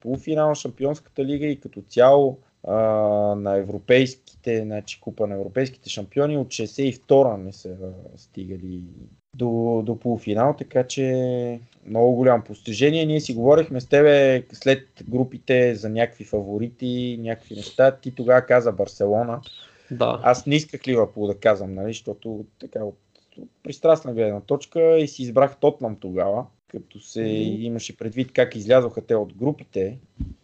[0.00, 2.38] полуфинал на Шампионската лига и като цяло
[2.68, 2.74] а,
[3.34, 7.76] на европейските, значи купа на европейските шампиони от 62-а не са
[8.16, 8.82] стигали
[9.36, 13.06] до, до полуфинал, така че много голямо постижение.
[13.06, 17.96] Ние си говорихме с тебе след групите за някакви фаворити, някакви неща.
[17.96, 19.40] Ти тогава каза Барселона.
[19.90, 20.20] Да.
[20.22, 22.80] Аз не исках Ливърпул да казвам, нали, защото така
[23.62, 27.62] пристрастна гледна точка и си избрах Тотнам тогава, като се Мгм.
[27.62, 29.98] имаше предвид как излязоха те от групите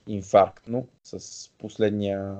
[0.09, 2.34] инфарктно с последния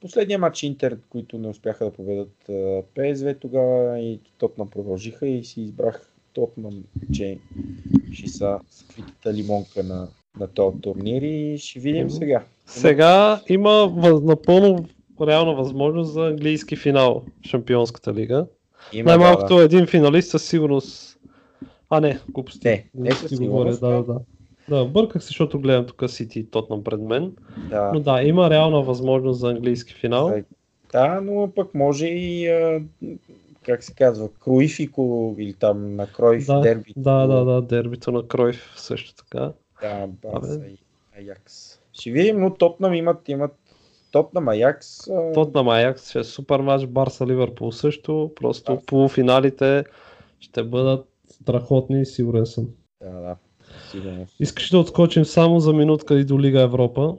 [0.00, 2.50] последния матч Интер, които не успяха да победат
[2.94, 7.38] ПСВ тогава и Тотнам продължиха и си избрах Тотнам, че
[8.12, 10.08] ще са скритата лимонка на,
[10.40, 12.44] на този турнир и ще видим сега.
[12.66, 14.88] Сега има въз- напълно
[15.20, 18.46] реална възможност за английски финал в Шампионската лига.
[18.92, 21.18] Има, да, Най-малкото един финалист със сигурност.
[21.90, 22.68] А, не, глупости.
[22.68, 24.20] Не, не със говоря, Да, да.
[24.68, 27.32] Да, бърках се, защото гледам тук Сити и Тотнам пред мен.
[27.70, 27.90] да.
[27.94, 30.28] Но да, има реална възможност за английски финал.
[30.28, 30.44] За-
[30.92, 32.82] Да, но пък може и, а,
[33.62, 36.92] как се казва, Круифико или там на Кройф Да, дерби.
[36.96, 39.52] Да, да, да, дербито на Кройф също така.
[39.82, 40.78] Да, Барса и
[41.18, 41.80] Аякс.
[41.92, 43.56] Ще видим, но Тотнам имат, имат
[44.10, 45.08] Тотнам, Аякс.
[45.08, 48.30] а, Тотнам Аякс ще е супер матч, Барса Ливърпул също.
[48.36, 48.80] Просто Да.
[48.80, 49.84] полуфиналите
[50.40, 52.68] ще бъдат страхотни, сигурен съм.
[53.02, 53.36] Да, да,
[53.90, 54.26] сигурно.
[54.40, 57.14] Искаш да отскочим само за минутка и до Лига Европа.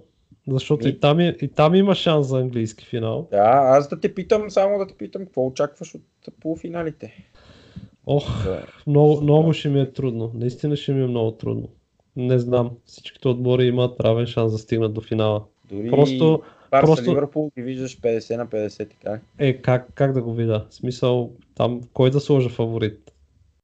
[0.48, 3.28] Защото И- и там, и, и там има шанс за английски финал.
[3.32, 6.02] Да, аз да те питам, само да те питам, какво очакваш от
[6.40, 7.28] полуфиналите?
[8.06, 10.32] Ох, За- много, много ще ми е трудно.
[10.34, 11.68] Наистина ще ми е много трудно.
[12.16, 12.72] Не знам.
[12.86, 15.44] Всичките отбори имат равен шанс да стигнат до финала.
[15.66, 19.20] Дори Просто, Барса просто- Ливърпул ги виждаш 50 на 50, така ли?
[19.40, 20.66] е, как, как да го видя?
[20.70, 23.12] В смисъл, там, кой да сложа фаворит?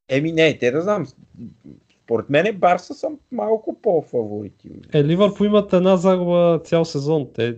[0.10, 1.06] Еми не, те да знам.
[2.04, 4.70] Според мен Барса са малко по-фаворити.
[4.94, 7.28] Е, Ливърпул имат една загуба цял сезон.
[7.34, 7.56] Те,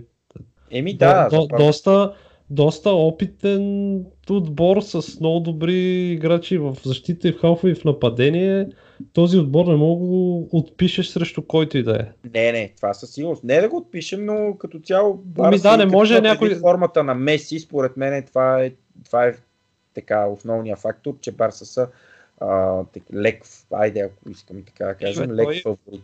[0.71, 2.13] Еми да, до, за- доста,
[2.49, 8.67] доста опитен отбор с много добри играчи в защита и в халфа и в нападение.
[9.13, 12.29] Този отбор не мога го отпишеш срещу който и да е.
[12.33, 13.43] Не, не, това със сигурност.
[13.43, 17.59] Не да го отпишем, но като цяло Ами да, не може някой- формата на Меси,
[17.59, 18.71] според мен това е,
[19.05, 19.33] това е
[19.93, 21.87] така основният фактор, че Барса са
[22.41, 23.43] а, так, лек,
[23.73, 26.03] айде ако искаме така да кажем, Бе, лек той- фаворит.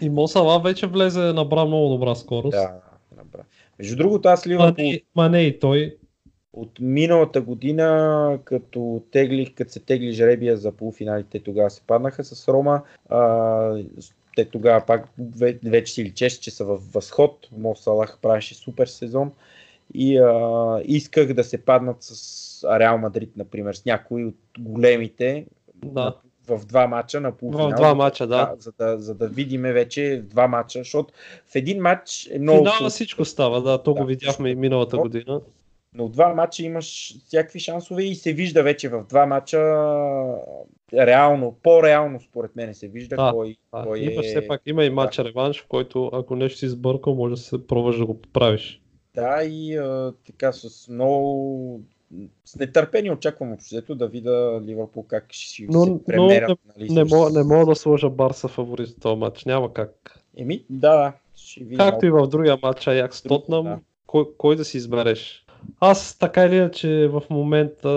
[0.00, 2.50] И Мосала вече влезе, набра много добра скорост.
[2.56, 2.72] Да,
[3.10, 3.40] добра.
[3.78, 5.96] Между другото, аз Ливърпул не, ма не и той.
[6.56, 12.48] От миналата година, като теглих, като се тегли жребия за полуфиналите, тогава се паднаха с
[12.48, 12.82] Рома.
[13.08, 13.78] А,
[14.36, 17.48] те тогава пак ве- вече си личеше, че са в възход.
[17.58, 19.32] Мо Салах правеше супер сезон.
[19.94, 25.46] И а, исках да се паднат с Реал Мадрид, например, с някои от големите
[25.84, 26.14] Да.
[26.48, 27.70] в два мача на полуфинал.
[27.70, 28.54] В два мача, да.
[28.58, 31.14] за, да, за да видиме вече два мача, защото
[31.46, 34.00] в един матч е много Финала всичко става, да, то Да.
[34.00, 35.40] го видяхме и миналата година.
[35.98, 39.58] Но два мача имаш всякакви шансове и се вижда вече в два мача
[40.92, 44.22] реално, по-реално според мен се вижда Да, кой, Да, кой е...
[44.22, 47.66] все пак, има и матч реванш, в който ако нещо си сбъркал, може да се
[47.66, 48.80] пробваш да го поправиш.
[49.14, 51.80] Да, и а, така с много...
[52.44, 56.58] С нетърпение очаквам общото да видя Ливърпул как ще Но- се но премерят.
[56.76, 60.20] нали, Не мога, не мога да сложа Барса фаворит в този матч, няма как.
[60.36, 61.12] Еми, да, да.
[61.36, 61.78] Ще видим.
[61.78, 63.78] Както и в другия матч Аякс Тотнам, да.
[64.06, 65.45] кой, кой да си избереш?
[65.80, 67.90] Аз така или иначе в момента,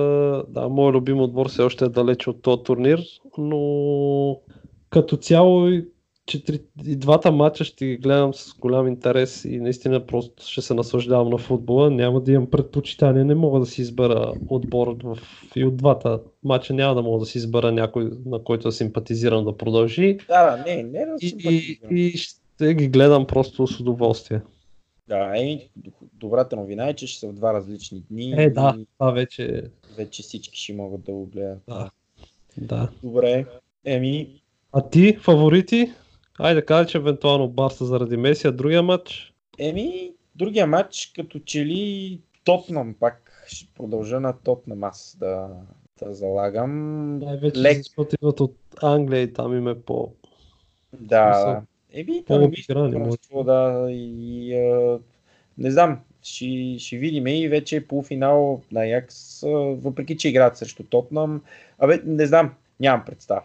[0.47, 3.03] да, моят любим отбор все още е далеч от този турнир,
[3.37, 4.37] но
[4.89, 5.87] като цяло и,
[6.25, 10.73] четири, и двата матча ще ги гледам с голям интерес и наистина просто ще се
[10.73, 11.89] наслаждавам на футбола.
[11.89, 15.17] Няма да имам предпочитание, не мога да си избера отбор в,
[15.55, 19.45] и от двата матча няма да мога да си избера някой, на който да симпатизирам
[19.45, 20.17] да продължи.
[20.27, 24.41] Да, да, не, не да И, и, и ще ги гледам просто с удоволствие.
[25.07, 25.59] Да, е,
[26.19, 28.33] добрата новина е, че ще са в два различни дни.
[28.37, 29.61] Е, да, и това вече е.
[29.97, 31.59] вече всички ще могат да го гледат.
[31.67, 31.89] Да.
[32.57, 32.89] Да.
[33.03, 33.45] Добре.
[33.85, 34.41] Еми,
[34.71, 35.91] А ти, фаворити?
[36.39, 39.33] Айде да кажа, че евентуално Барса заради Меси, а другия матч?
[39.59, 45.49] еми, другия матч, като че ли Тотнам пак ще продължа на Тотнам аз да,
[46.03, 47.17] да залагам.
[47.19, 47.77] Най-вече Лек.
[47.77, 50.11] защото идват от Англия и там им е по...
[50.99, 51.61] Да, да.
[51.93, 52.51] Еми, може.
[52.67, 54.99] първенство, да, и а,
[55.57, 59.41] не знам, ще, ще видим и вече е полуфинал на Якс,
[59.71, 61.41] въпреки че играят срещу Тотнам.
[61.79, 63.41] Абе, не знам, нямам представа.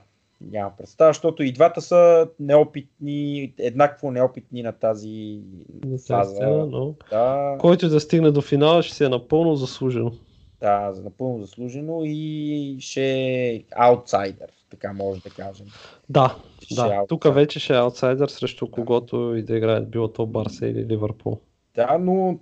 [0.51, 5.41] Нямам представа, защото и двата са неопитни, еднакво неопитни на тази
[5.85, 6.35] на фаза.
[6.35, 6.95] сцена, но...
[7.11, 10.13] Да, Който да стигне до финала ще си е напълно заслужено.
[10.61, 15.67] да, за напълно заслужено и ще е аутсайдер, така може да кажем.
[16.09, 16.83] Да, Ще е да.
[16.83, 17.07] аутсайдер.
[17.09, 21.41] Тук вече ще е аутсайдер срещу когото и да играят, било то Барса или Ливърпул.
[21.75, 22.39] Да, но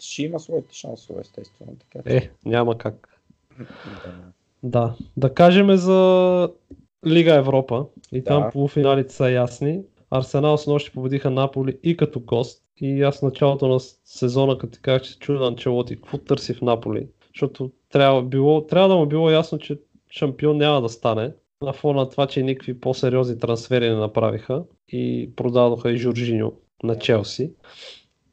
[0.00, 1.72] ще има своите шансове, естествено.
[1.78, 3.20] Така, че- Е, няма как.
[3.58, 4.12] да.
[4.62, 4.94] Да.
[5.16, 6.50] Да кажем за
[7.06, 7.86] Лига Европа.
[8.12, 8.50] И там Да.
[8.50, 9.80] полуфиналите са ясни.
[10.10, 12.62] Арсенал с нощи победиха Наполи и като гост.
[12.80, 16.62] И аз в началото на сезона, като ти казах, че на Анчелоти, какво търси в
[16.62, 17.08] Наполи?
[17.28, 19.78] Защото трябва, било, трябва да му било ясно, че
[20.10, 21.32] шампион няма да стане.
[21.62, 26.52] На фона на това, че никакви по-сериозни трансфери не направиха и продадоха и Жоржиньо
[26.82, 27.52] на Челси.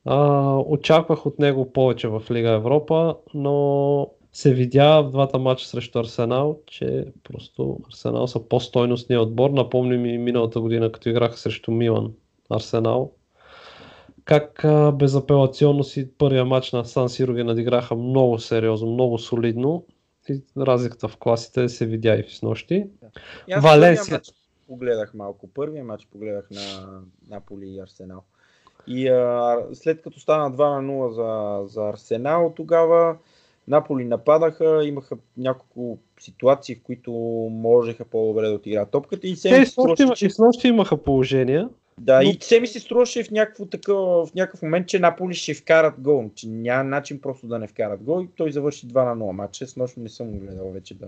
[0.05, 5.99] А, очаквах от него повече в Лига Европа, но се видя в двата матча срещу
[5.99, 9.49] Арсенал, че просто Арсенал са по-стойностния отбор.
[9.49, 12.13] Напомни ми миналата година, като играха срещу Милан
[12.49, 13.11] Арсенал.
[14.25, 19.85] Как безапелационно си първия матч на Сан Сиро ги надиграха много сериозно, много солидно.
[20.29, 22.85] И разликата в класите се видя и в снощи.
[23.51, 24.21] Аз Валенсия.
[24.67, 25.49] погледах малко.
[25.53, 28.23] Първия матч погледах на Наполи и Арсенал.
[28.87, 33.15] И а, след като стана 2 на 0 за, за Арсенал, тогава
[33.67, 37.11] Наполи нападаха, имаха няколко ситуации, в които
[37.51, 41.69] можеха по-добре да отиграят топката и Те струваше, и че, с нощи имаха положения.
[41.99, 45.33] да, но- и се ми се струваше в, някакво такъв, в някакъв момент, че Наполи
[45.33, 49.05] ще вкарат гол, че няма начин просто да не вкарат гол и той завърши 2
[49.15, 49.67] на 0 матча.
[49.67, 51.07] С нощ не съм го гледал вече да...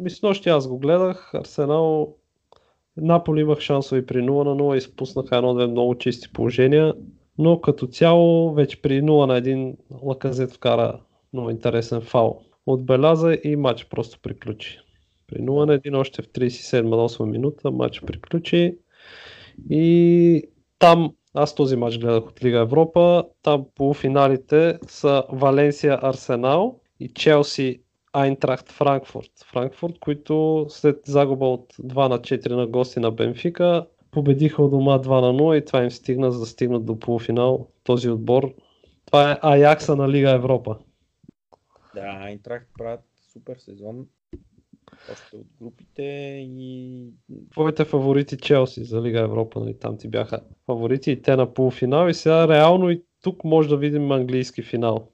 [0.00, 1.30] Ми с нощи аз го гледах.
[1.34, 2.14] Арсенал
[2.96, 6.94] Наполи имах шансове при 0 на 0, изпуснаха едно-две много чисти положения.
[7.38, 11.00] Но като цяло, вече при 0 на 1 Лаказет вкара
[11.32, 12.40] много интересен фал.
[12.66, 14.78] Отбеляза и матч просто приключи.
[15.26, 18.78] При 0 на 1 още в 37-8 минута матч приключи.
[19.70, 20.42] И
[20.78, 27.80] там, аз този матч гледах от Лига Европа, там полуфиналите са Валенсия Арсенал и Челси
[28.16, 29.30] Айнтрахт Франкфурт.
[29.52, 34.98] Франкфурт, които след загуба от 2 на 4 на гости на Бенфика, победиха от дома
[34.98, 38.54] 2 на 0 и това им стигна за да стигнат до полуфинал този отбор.
[39.06, 40.78] Това е Аякса на Лига Европа.
[41.94, 43.00] Да, Айнтрахт правят
[43.32, 44.06] супер сезон.
[45.12, 46.02] Още от групите
[46.40, 47.10] и...
[47.52, 49.78] Твоите фаворити Челси за Лига Европа, нали?
[49.78, 53.76] там ти бяха фаворити и те на полуфинал и сега реално и тук може да
[53.76, 55.08] видим английски финал.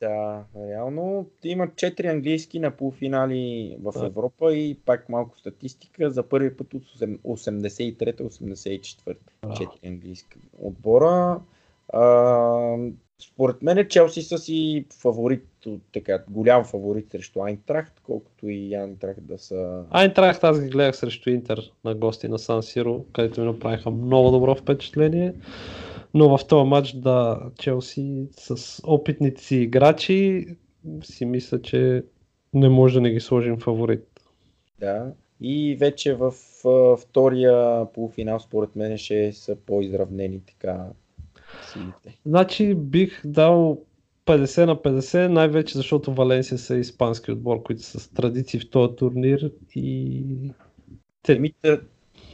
[0.00, 4.06] Да, реално има 4 английски на полуфинали в Да.
[4.06, 6.10] Европа и пак малко статистика.
[6.10, 6.82] За първи път от
[7.24, 9.16] 83-84.
[9.42, 9.54] Браво.
[9.54, 11.40] 4 английски отбора.
[11.92, 12.76] А,
[13.22, 15.46] според мен Челси са си фаворит,
[15.92, 19.84] така, голям фаворит срещу Айнтрахт, колкото и Айнтрахт да са...
[19.90, 24.30] Айнтрахт аз ги гледах срещу Интер на гости на Сан Сиро, където ми направиха много
[24.30, 25.34] добро впечатление.
[26.14, 30.46] Но в този матч, да, Челси с опитните си играчи
[31.02, 32.04] си мисля, че
[32.54, 34.20] не може да не ги сложим фаворит.
[34.80, 35.12] Да.
[35.40, 36.34] И вече в
[36.64, 40.86] а, втория полуфинал, според мен, ще са по-изравнени така
[41.72, 42.18] силите.
[42.26, 43.82] Значи бих дал
[44.26, 48.96] 50 на 50, най-вече защото Валенсия са испански отбор, които са с традиции в този
[48.96, 50.24] турнир и
[51.22, 51.80] те, Еми, те,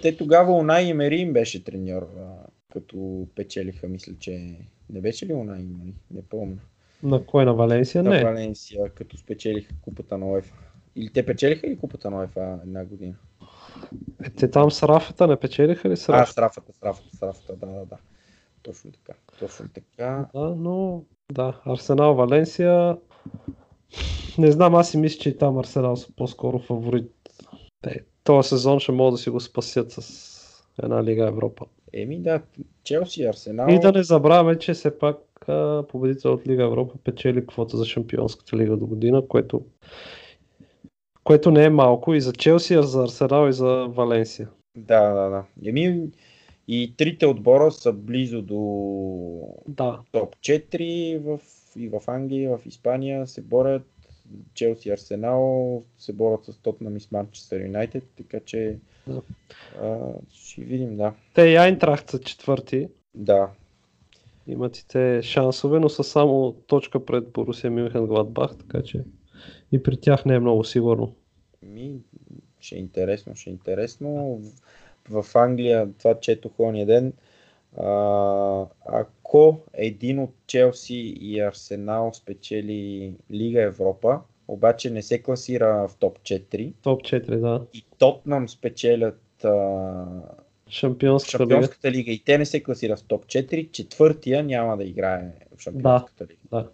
[0.02, 4.56] те тогава Унай Емери им беше треньор, а, като печелиха, мисля, че...
[4.90, 5.94] Не беше ли Унай Емери?
[6.10, 6.58] Не помня.
[7.02, 8.02] на кой на Валенсия?
[8.02, 8.24] На Не.
[8.24, 10.54] Валенсия, като спечелиха купата на ОЕФА.
[10.96, 13.14] Или те печелиха ли купата на ОЕФА една година?
[14.24, 16.32] Е, те там с Рафата не печелиха ли с А, Рафата?
[16.32, 17.96] с Рафата, с Рафата, с Рафата, да, да, да.
[18.62, 19.18] Точно така.
[19.38, 20.28] Точно така.
[20.34, 22.98] Да, но да, Арсенал, Валенсия.
[24.38, 27.12] Не знам, аз си мисля, че и там Арсенал са по-скоро фаворит.
[27.82, 31.66] Те, този сезон ще могат да си го спасят с една Лига Европа.
[31.96, 32.42] Еми да,
[32.84, 33.68] Челси, Арсенал.
[33.70, 35.16] И да не забравяме, че все пак
[35.88, 39.64] победител от Лига Европа печели квота за Шампионската лига до година, което,
[41.24, 44.48] което не е малко и за Челси, и за Арсенал и за Валенсия.
[44.76, 45.44] Да, да, да.
[45.68, 46.08] Еми,
[46.68, 48.60] и трите отбора са близо до
[49.68, 51.40] Да, топ 4 в,
[51.76, 53.93] и в Англия, и в Испания се борят.
[54.54, 59.22] Челси и Арсенал се борят с Тотнам и с Манчестър Юнайтед, така че Да.
[59.82, 59.98] а,
[60.32, 61.14] ще видим, да.
[61.34, 63.48] те и Айнтрахт са четвърти, Да,
[64.46, 69.04] имат и те шансове, но са само точка пред Борусия Мюнхен Гладбах, така че
[69.72, 71.14] и при тях не е много сигурно.
[71.62, 72.00] ми,
[72.60, 74.40] ще е интересно, ще е интересно.
[75.10, 77.12] В, в Англия, това четох ония ден,
[77.76, 78.66] а,
[79.34, 86.18] ако един от Челси и Арсенал спечели Лига Европа, обаче не се класира в топ
[86.18, 87.66] 4 Топ 4, да.
[87.74, 90.04] и Тотнам спечелят а,
[90.68, 91.54] Шампионската лига.
[91.54, 95.60] Шампионската лига и те не се класират в топ 4, четвъртия няма да играе в
[95.60, 96.40] Шампионската лига.
[96.50, 96.68] Да.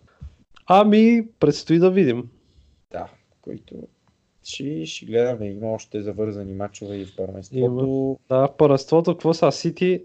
[0.66, 2.30] Ами, предстои да видим.
[2.92, 3.08] Да,
[3.42, 3.74] които
[4.44, 5.46] ще, ще гледаме.
[5.46, 8.18] Има още завързани мачове и в първенството.
[8.28, 9.52] Да, в първенството, какво са?
[9.52, 10.02] Сити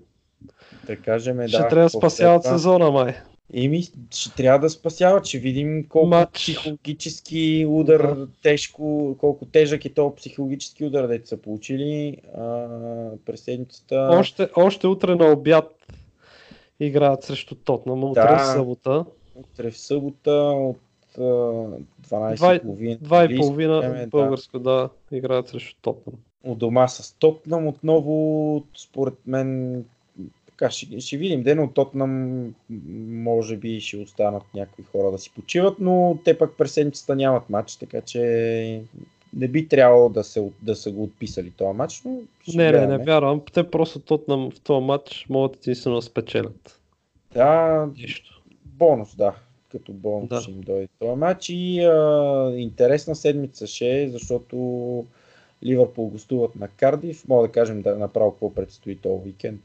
[0.88, 1.68] Да кажем, ще да.
[1.68, 2.60] трябва да спасяват следва.
[2.60, 3.16] сезона, май.
[3.54, 5.26] Ими, ще трябва да спасяват.
[5.26, 6.32] Ще видим колко Матч.
[6.34, 8.28] психологически удар Да.
[8.44, 12.68] тежко, колко тежък е този психологически удар, дето са получили а,
[13.26, 14.10] през седмицата.
[14.12, 15.76] Още, още утре на обяд
[16.80, 18.38] играят срещу Тотнам, утре Да.
[18.38, 19.06] в събота.
[19.36, 20.78] Утре в събота от
[21.18, 22.98] а, 12.30.
[23.00, 24.08] Два и английско половина време, да.
[24.08, 26.16] българско, да, играят срещу Тотнам.
[26.44, 29.84] у дома с Тотнам отново, според мен,
[30.58, 31.44] така ще, ще видим.
[31.44, 32.44] Ден от Тотнам
[33.10, 37.50] може би ще останат някои хора да си почиват, но те пък през седмицата нямат
[37.50, 38.82] матч, така че
[39.36, 42.18] не би трябвало да, се, да са го отписали този матч, но
[42.56, 43.42] Не, не, не вярвам.
[43.54, 46.82] Те просто Тотнам в този матч могат единствено да спечелят.
[47.34, 48.42] Да, Нищо.
[48.66, 49.36] бонус, да.
[49.72, 50.42] Като бонус Да.
[50.42, 54.56] ще им дойде този матч и а, интересна седмица ще е, защото
[55.64, 57.28] Ливърпул гостуват на Кардив.
[57.28, 59.62] Мога да кажем да направо какво предстои този уикенд.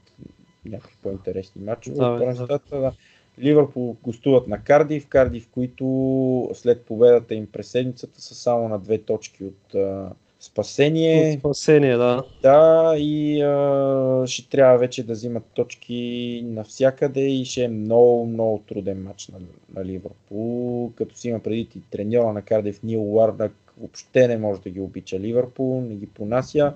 [0.65, 1.97] Някакви по-интересни матчове.
[1.97, 2.93] Да, бе, първенствата, да.
[3.39, 5.07] Ливърпул гостуват на Кардив.
[5.07, 11.33] Кардив, които след победата им през седмицата са само на две точки от а, спасение.
[11.33, 12.25] От Спасение, да.
[12.43, 18.63] Да, и а, ще трябва вече да взимат точки навсякъде и ще е много, много
[18.69, 19.39] труден матч на,
[19.75, 20.93] на Ливърпул.
[20.95, 24.81] Като си има преди и треньора на Кардив Нил Уардак, въобще не може да ги
[24.81, 26.73] обича Ливърпул, не ги понася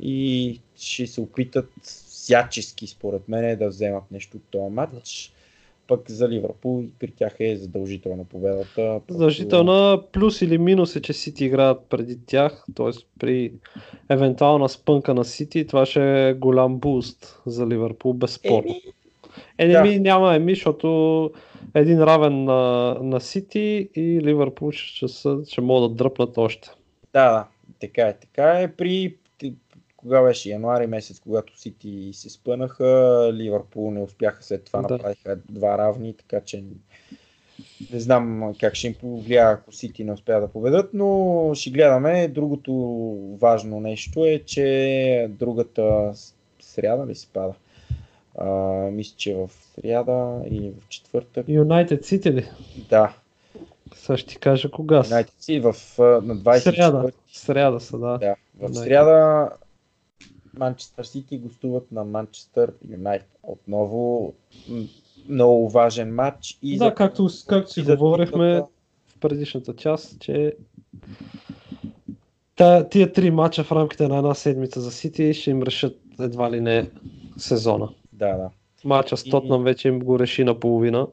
[0.00, 1.70] и ще се опитат
[2.28, 5.32] всячески, според мен, да вземат нещо от този матч.
[5.86, 9.00] пък за Ливърпул при тях е задължителна победата.
[9.10, 12.90] Задължителна плюс или минус е, че Сити играят преди тях, т.е.
[13.18, 13.52] при
[14.08, 18.74] евентуална спънка на Сити, това ще е голям буст за Ливърпул, безспорно.
[19.58, 19.82] Е, да.
[19.82, 21.30] ми няма еми, защото
[21.74, 26.70] един равен на, на Сити и Ливърпул ще, ще, ще могат да дръпнат още.
[27.12, 27.46] Да, да,
[27.80, 28.16] така е.
[28.18, 29.14] Така е при
[30.08, 34.94] кога беше януари месец, когато Сити се спънаха, Ливърпул не успяха след това, да.
[34.94, 36.64] направиха два равни, така че
[37.92, 42.28] не знам как ще им повлия, ако Сити не успя да победат, но ще гледаме.
[42.28, 42.72] Другото
[43.40, 46.12] важно нещо е, че другата
[46.60, 47.54] сряда ли се пада?
[48.38, 48.46] А,
[48.90, 51.48] мисля, че в сряда или в четвъртък.
[51.48, 52.48] Юнайтед Сити ли?
[52.90, 53.14] Да.
[53.94, 55.10] Сега ще ти кажа кога са.
[55.10, 56.60] Юнайтед Сити в, на 24.
[56.60, 57.10] Сряда.
[57.32, 58.18] Сряда са, да.
[58.18, 58.34] да.
[58.60, 59.50] В сряда
[60.54, 63.28] Манчестър Сити гостуват на Манчестър Юнайтед.
[63.42, 64.34] Отново
[65.28, 66.58] много важен матч.
[66.62, 66.94] И да, за...
[66.94, 68.62] както, както си говорихме
[69.06, 70.56] в предишната част, че
[72.90, 76.60] тия три мача в рамките на една седмица за Сити ще им решат едва ли
[76.60, 76.90] не
[77.36, 77.88] сезона.
[78.12, 78.50] Да, да.
[78.84, 79.64] Мача с Тотнам и...
[79.64, 81.06] вече им го реши наполовина.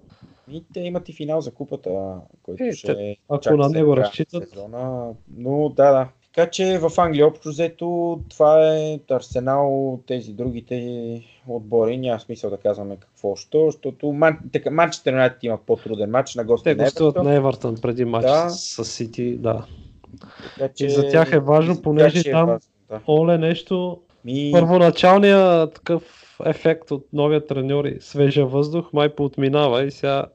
[0.52, 4.50] И те имат и финал за купата, който е, ще Ако на него разчитат.
[4.50, 5.14] Сезона.
[5.38, 6.10] Но да, да.
[6.36, 11.98] Така че в Англия общо взето това е Арсенал, тези другите отбори.
[11.98, 14.14] Няма смисъл да казваме какво ще, защото
[14.72, 18.50] Манчестър Юнайтед има по-труден матч на гости Те гостуват на Евертън преди матч да.
[18.50, 19.66] с Сити, да.
[20.58, 20.86] Така, че...
[20.86, 23.00] И за тях е важно, понеже е там важно, да.
[23.08, 24.50] Оле нещо, Ми...
[24.54, 26.04] първоначалният такъв
[26.46, 30.26] ефект от новия треньор и свежа въздух май поотминава и сега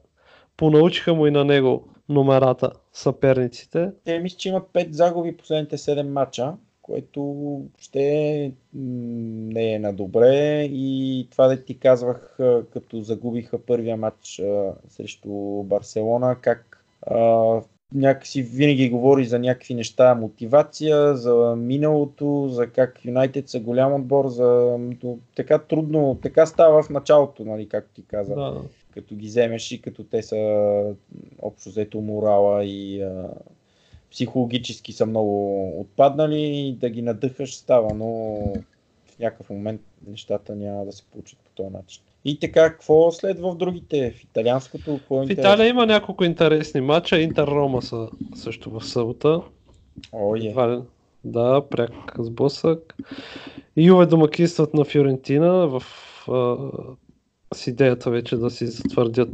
[0.57, 3.91] понаучиха му и на него номерата съперниците.
[4.05, 10.63] Те мисля, че имат 5 загуби последните 7 мача, което ще не е на добре
[10.71, 12.37] и това да ти казвах,
[12.73, 14.41] като загубиха първия матч
[14.89, 15.29] срещу
[15.63, 17.61] Барселона, как а,
[17.93, 24.27] някакси винаги говори за някакви неща, мотивация, за миналото, за как Юнайтед са голям отбор,
[24.27, 24.77] за
[25.35, 28.35] така трудно, така става в началото, нали, както ти каза.
[28.35, 28.61] Да
[28.93, 30.95] като ги вземеш и като те са
[31.41, 33.29] общо взето морала и а,
[34.11, 38.07] психологически са много отпаднали, да ги надъхаш става, но
[39.05, 42.03] в някакъв момент нещата няма да се получат по този начин.
[42.25, 44.11] И така, какво следва в другите?
[44.11, 44.97] В италианското?
[44.97, 47.19] Какво е в Италия има няколко интересни матча.
[47.19, 49.41] Интер Рома са също в събота.
[50.11, 50.81] О, е.
[51.23, 52.95] Да, пряк сблъсък.
[53.77, 55.83] Юве домакинстват на Фиорентина в
[57.53, 59.29] с идеята вече да си затвърдят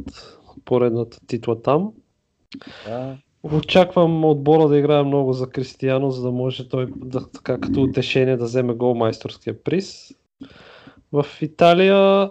[0.64, 1.92] поредната титла там.
[2.86, 3.16] Да.
[3.42, 8.36] Очаквам отбора да играе много за Кристияно, за да може той да, така като утешение
[8.36, 10.14] да вземе голмайсторския приз.
[11.12, 12.30] В Италия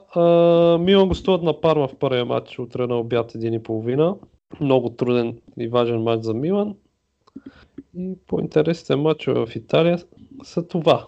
[0.79, 4.15] Милан гостуват на Парма в първия матч утре на обяд един и половина.
[4.61, 6.75] Много труден и важен матч за Милан.
[7.97, 9.99] И по-интересните матчове в Италия
[10.43, 11.07] са това.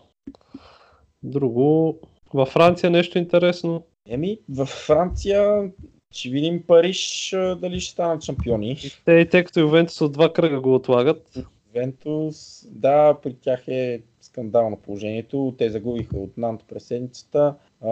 [1.23, 1.99] Друго.
[2.33, 3.83] Във Франция нещо интересно.
[4.07, 5.71] Еми, в Франция
[6.11, 8.77] ще видим Париж дали ще станат шампиони.
[9.05, 11.37] Те тъй като Ювентус от два кръга го отлагат.
[11.75, 15.55] Ювентус, да, при тях е скандално положението.
[15.57, 17.89] Те загубиха от Нант през седмицата а,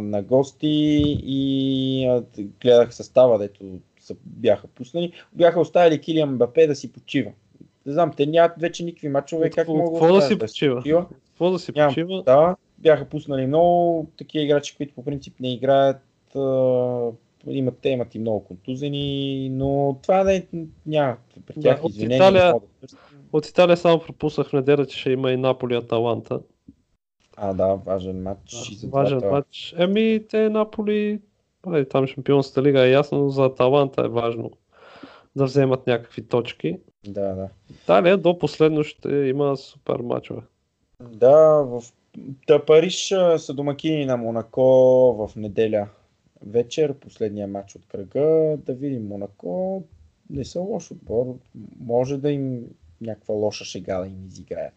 [0.00, 2.24] на гости и а,
[2.60, 3.64] гледах състава, дето
[4.00, 5.12] са, бяха пуснали.
[5.32, 7.30] Бяха оставили Килиан Бапе да си почива.
[7.86, 9.50] Не знам, те нямат вече никакви мачове.
[9.50, 10.82] Как могат да, да си почива?
[11.26, 12.22] Какво да си почива?
[12.22, 16.02] Да, бяха пуснали много такива играчи, които по принцип не играят.
[17.46, 20.46] имат, те имат и много контузени, но това не,
[20.86, 21.16] няма.
[21.46, 22.54] При тях да, от, Италия,
[23.32, 26.40] от Италия само пропуснах в неделя, че ще има и Наполи Аталанта.
[27.36, 28.78] А, да, важен матч.
[28.82, 29.30] Да, важен това.
[29.30, 29.74] матч.
[29.78, 31.20] Еми, те Наполи,
[31.66, 34.50] нали, там шампионската лига е ясно, но за Аталанта е важно
[35.36, 36.78] да вземат някакви точки.
[37.06, 37.48] Да, да.
[37.70, 40.40] Италия до последно ще има супер матчове.
[41.00, 41.82] Да, в
[42.46, 43.08] Та Париж
[43.38, 44.62] са домакини на Монако
[45.12, 45.88] в неделя
[46.46, 48.56] вечер, последния матч от кръга.
[48.66, 49.84] Да видим Монако.
[50.30, 51.38] Не са лош отбор.
[51.80, 52.64] Може да им
[53.00, 54.72] някаква лоша шега да им изиграят.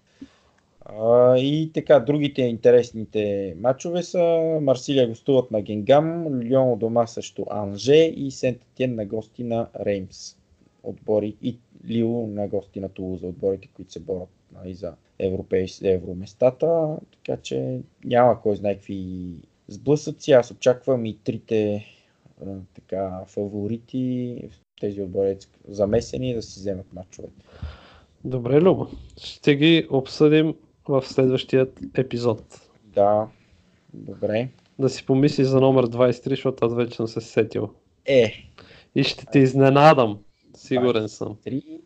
[1.38, 8.32] И така, другите интересните матчове са Марсилия гостуват на Генгам, Лион дома срещу Анже и
[8.32, 10.36] Сент Тен на гости на Реймс
[10.84, 11.58] отбори и
[11.88, 17.80] Лио на гости на Тулуза, отборите, които се борят нали, за европейски евроместата, така че
[18.06, 19.34] няма кой знае какви
[19.68, 20.32] сблъсъци.
[20.32, 21.86] Аз очаквам и трите
[22.76, 24.38] така, фаворити,
[24.82, 25.38] тези отбори
[25.68, 27.46] замесени да си вземат матчовете.
[28.26, 28.88] Добре, Любо.
[29.18, 30.56] Ще ги обсъдим
[30.88, 32.70] в следващия епизод.
[32.84, 33.28] Да,
[33.94, 34.50] добре.
[34.80, 37.70] Да си помисли за номер 23, защото аз вече съм се сетил.
[38.06, 38.34] Е,
[38.96, 40.20] И ще те изненадам.
[40.56, 41.38] Сигурен съм.
[41.46, 41.80] 3,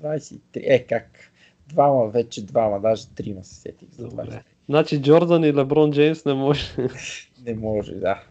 [0.00, 0.38] 23.
[0.54, 1.32] Е, как?
[1.68, 4.24] Двама, вече двама, даже трима се сетих за Добре.
[4.24, 4.42] 23.
[4.68, 6.62] Значи Джордан и Леброн Джеймс не може.
[7.46, 8.22] Не може, да.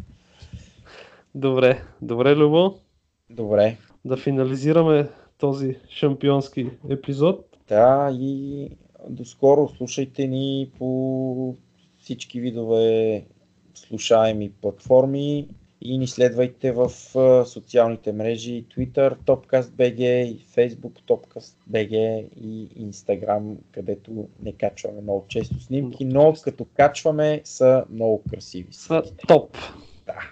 [1.36, 2.76] Добре, добре, Любо.
[3.30, 3.78] Добре.
[4.06, 7.58] Да финализираме този шампионски епизод.
[7.68, 8.70] Да, и
[9.10, 11.56] доскоро слушайте ни по
[12.00, 13.26] всички видове
[13.74, 15.48] слушаеми платформи
[15.82, 16.90] и ни следвайте в
[17.46, 26.06] социалните мрежи Twitter, TopcastBG и Facebook TopcastBG и Instagram, където не качваме много често снимки,
[26.06, 28.68] но като качваме са много красиви.
[28.72, 29.58] Са топ.
[30.06, 30.32] Да.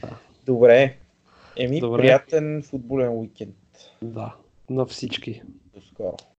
[0.00, 0.96] Да, Добре.
[1.56, 2.02] Еми, Добре.
[2.02, 3.56] приятен футболен уикенд.
[4.02, 4.34] да,
[4.70, 5.42] на всички.
[5.74, 6.16] До скоро.